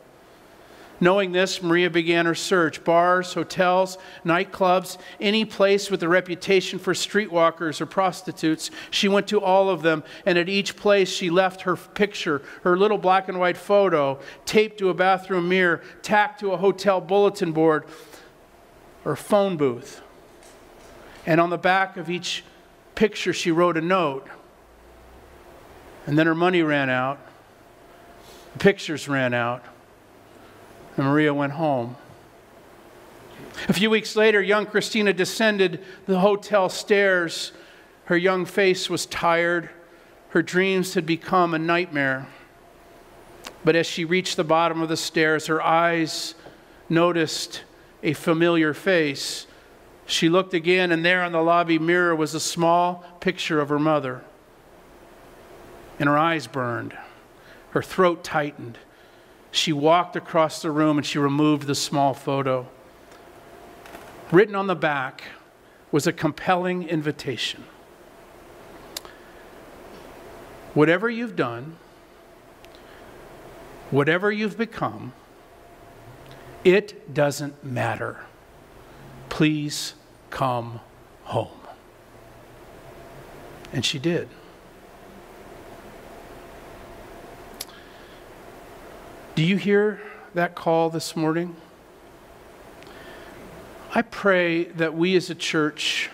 Knowing 1.00 1.32
this, 1.32 1.62
Maria 1.62 1.90
began 1.90 2.26
her 2.26 2.34
search 2.34 2.84
bars, 2.84 3.32
hotels, 3.34 3.98
nightclubs, 4.24 4.98
any 5.18 5.44
place 5.44 5.90
with 5.90 6.02
a 6.02 6.08
reputation 6.08 6.78
for 6.78 6.92
streetwalkers 6.92 7.80
or 7.80 7.86
prostitutes. 7.86 8.70
She 8.90 9.08
went 9.08 9.26
to 9.28 9.40
all 9.40 9.70
of 9.70 9.82
them, 9.82 10.04
and 10.26 10.38
at 10.38 10.48
each 10.48 10.76
place 10.76 11.08
she 11.08 11.30
left 11.30 11.62
her 11.62 11.76
picture, 11.76 12.42
her 12.62 12.76
little 12.76 12.98
black 12.98 13.28
and 13.28 13.40
white 13.40 13.56
photo, 13.56 14.20
taped 14.44 14.78
to 14.78 14.90
a 14.90 14.94
bathroom 14.94 15.48
mirror, 15.48 15.80
tacked 16.02 16.40
to 16.40 16.52
a 16.52 16.56
hotel 16.56 17.00
bulletin 17.00 17.52
board 17.52 17.84
or 19.04 19.16
phone 19.16 19.56
booth. 19.56 20.00
And 21.26 21.40
on 21.40 21.50
the 21.50 21.58
back 21.58 21.96
of 21.96 22.10
each 22.10 22.44
picture, 22.94 23.32
she 23.32 23.50
wrote 23.50 23.76
a 23.76 23.80
note. 23.80 24.26
And 26.06 26.18
then 26.18 26.26
her 26.26 26.34
money 26.34 26.62
ran 26.62 26.90
out, 26.90 27.18
the 28.52 28.58
pictures 28.58 29.08
ran 29.08 29.32
out, 29.32 29.64
and 30.96 31.06
Maria 31.06 31.32
went 31.32 31.52
home. 31.52 31.96
A 33.68 33.72
few 33.72 33.88
weeks 33.88 34.16
later, 34.16 34.42
young 34.42 34.66
Christina 34.66 35.12
descended 35.12 35.82
the 36.06 36.20
hotel 36.20 36.68
stairs. 36.68 37.52
Her 38.06 38.16
young 38.16 38.44
face 38.44 38.90
was 38.90 39.06
tired. 39.06 39.70
Her 40.30 40.42
dreams 40.42 40.94
had 40.94 41.06
become 41.06 41.54
a 41.54 41.58
nightmare. 41.58 42.26
But 43.64 43.76
as 43.76 43.86
she 43.86 44.04
reached 44.04 44.36
the 44.36 44.44
bottom 44.44 44.82
of 44.82 44.88
the 44.88 44.96
stairs, 44.96 45.46
her 45.46 45.62
eyes 45.62 46.34
noticed 46.88 47.62
a 48.04 48.12
familiar 48.12 48.74
face. 48.74 49.46
She 50.06 50.28
looked 50.28 50.54
again, 50.54 50.92
and 50.92 51.04
there 51.04 51.22
on 51.22 51.32
the 51.32 51.42
lobby 51.42 51.78
mirror 51.78 52.14
was 52.14 52.34
a 52.34 52.40
small 52.40 53.04
picture 53.18 53.60
of 53.60 53.70
her 53.70 53.78
mother. 53.78 54.22
And 55.98 56.08
her 56.08 56.18
eyes 56.18 56.46
burned, 56.46 56.96
her 57.70 57.82
throat 57.82 58.22
tightened. 58.22 58.78
She 59.50 59.72
walked 59.72 60.16
across 60.16 60.60
the 60.60 60.70
room 60.70 60.98
and 60.98 61.06
she 61.06 61.18
removed 61.18 61.66
the 61.66 61.74
small 61.74 62.12
photo. 62.12 62.68
Written 64.30 64.54
on 64.54 64.66
the 64.66 64.74
back 64.74 65.22
was 65.92 66.06
a 66.06 66.12
compelling 66.12 66.82
invitation. 66.88 67.64
Whatever 70.74 71.08
you've 71.08 71.36
done, 71.36 71.76
whatever 73.92 74.32
you've 74.32 74.58
become, 74.58 75.12
it 76.64 77.12
doesn't 77.12 77.62
matter. 77.62 78.20
Please 79.28 79.94
come 80.30 80.80
home. 81.24 81.48
And 83.72 83.84
she 83.84 83.98
did. 83.98 84.28
Do 89.34 89.42
you 89.42 89.56
hear 89.56 90.00
that 90.34 90.54
call 90.54 90.90
this 90.90 91.16
morning? 91.16 91.56
I 93.92 94.02
pray 94.02 94.64
that 94.64 94.94
we 94.94 95.16
as 95.16 95.30
a 95.30 95.34
church 95.34 96.10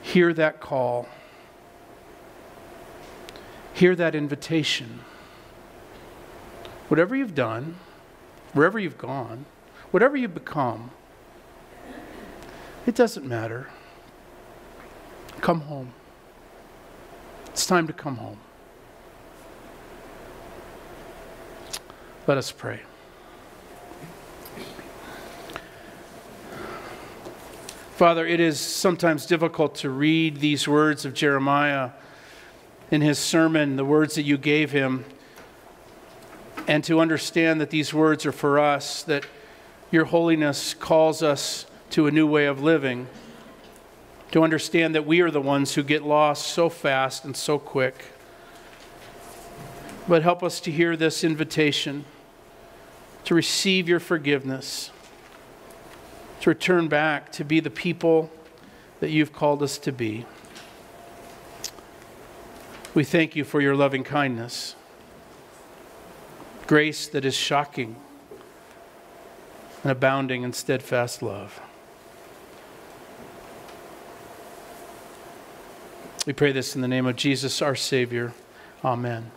hear 0.00 0.32
that 0.32 0.60
call, 0.60 1.08
hear 3.74 3.96
that 3.96 4.14
invitation. 4.14 5.00
Whatever 6.88 7.16
you've 7.16 7.34
done, 7.34 7.76
wherever 8.56 8.78
you've 8.78 8.96
gone, 8.96 9.44
whatever 9.90 10.16
you've 10.16 10.32
become, 10.32 10.90
it 12.86 12.94
doesn't 12.94 13.26
matter. 13.26 13.68
Come 15.42 15.60
home. 15.60 15.92
It's 17.48 17.66
time 17.66 17.86
to 17.86 17.92
come 17.92 18.16
home. 18.16 18.38
Let 22.26 22.38
us 22.38 22.50
pray. 22.50 22.80
Father, 27.96 28.26
it 28.26 28.40
is 28.40 28.58
sometimes 28.58 29.26
difficult 29.26 29.74
to 29.76 29.90
read 29.90 30.38
these 30.38 30.66
words 30.66 31.04
of 31.04 31.12
Jeremiah 31.12 31.90
in 32.90 33.02
his 33.02 33.18
sermon, 33.18 33.76
the 33.76 33.84
words 33.84 34.14
that 34.14 34.22
you 34.22 34.38
gave 34.38 34.70
him 34.70 35.04
and 36.66 36.82
to 36.84 37.00
understand 37.00 37.60
that 37.60 37.70
these 37.70 37.94
words 37.94 38.26
are 38.26 38.32
for 38.32 38.58
us, 38.58 39.02
that 39.04 39.24
your 39.90 40.06
holiness 40.06 40.74
calls 40.74 41.22
us 41.22 41.66
to 41.90 42.06
a 42.06 42.10
new 42.10 42.26
way 42.26 42.46
of 42.46 42.62
living, 42.62 43.06
to 44.32 44.42
understand 44.42 44.94
that 44.94 45.06
we 45.06 45.20
are 45.20 45.30
the 45.30 45.40
ones 45.40 45.74
who 45.74 45.82
get 45.82 46.02
lost 46.02 46.48
so 46.48 46.68
fast 46.68 47.24
and 47.24 47.36
so 47.36 47.58
quick. 47.58 48.06
But 50.08 50.22
help 50.22 50.42
us 50.42 50.60
to 50.60 50.70
hear 50.70 50.96
this 50.96 51.22
invitation 51.22 52.04
to 53.24 53.34
receive 53.34 53.88
your 53.88 54.00
forgiveness, 54.00 54.90
to 56.40 56.50
return 56.50 56.88
back 56.88 57.32
to 57.32 57.44
be 57.44 57.60
the 57.60 57.70
people 57.70 58.30
that 59.00 59.10
you've 59.10 59.32
called 59.32 59.62
us 59.62 59.78
to 59.78 59.92
be. 59.92 60.24
We 62.94 63.04
thank 63.04 63.36
you 63.36 63.44
for 63.44 63.60
your 63.60 63.76
loving 63.76 64.04
kindness 64.04 64.74
grace 66.66 67.06
that 67.08 67.24
is 67.24 67.34
shocking 67.34 67.96
and 69.82 69.92
abounding 69.92 70.42
in 70.42 70.52
steadfast 70.52 71.22
love. 71.22 71.60
We 76.26 76.32
pray 76.32 76.50
this 76.50 76.74
in 76.74 76.82
the 76.82 76.88
name 76.88 77.06
of 77.06 77.14
Jesus, 77.14 77.62
our 77.62 77.76
Savior. 77.76 78.32
Amen. 78.84 79.30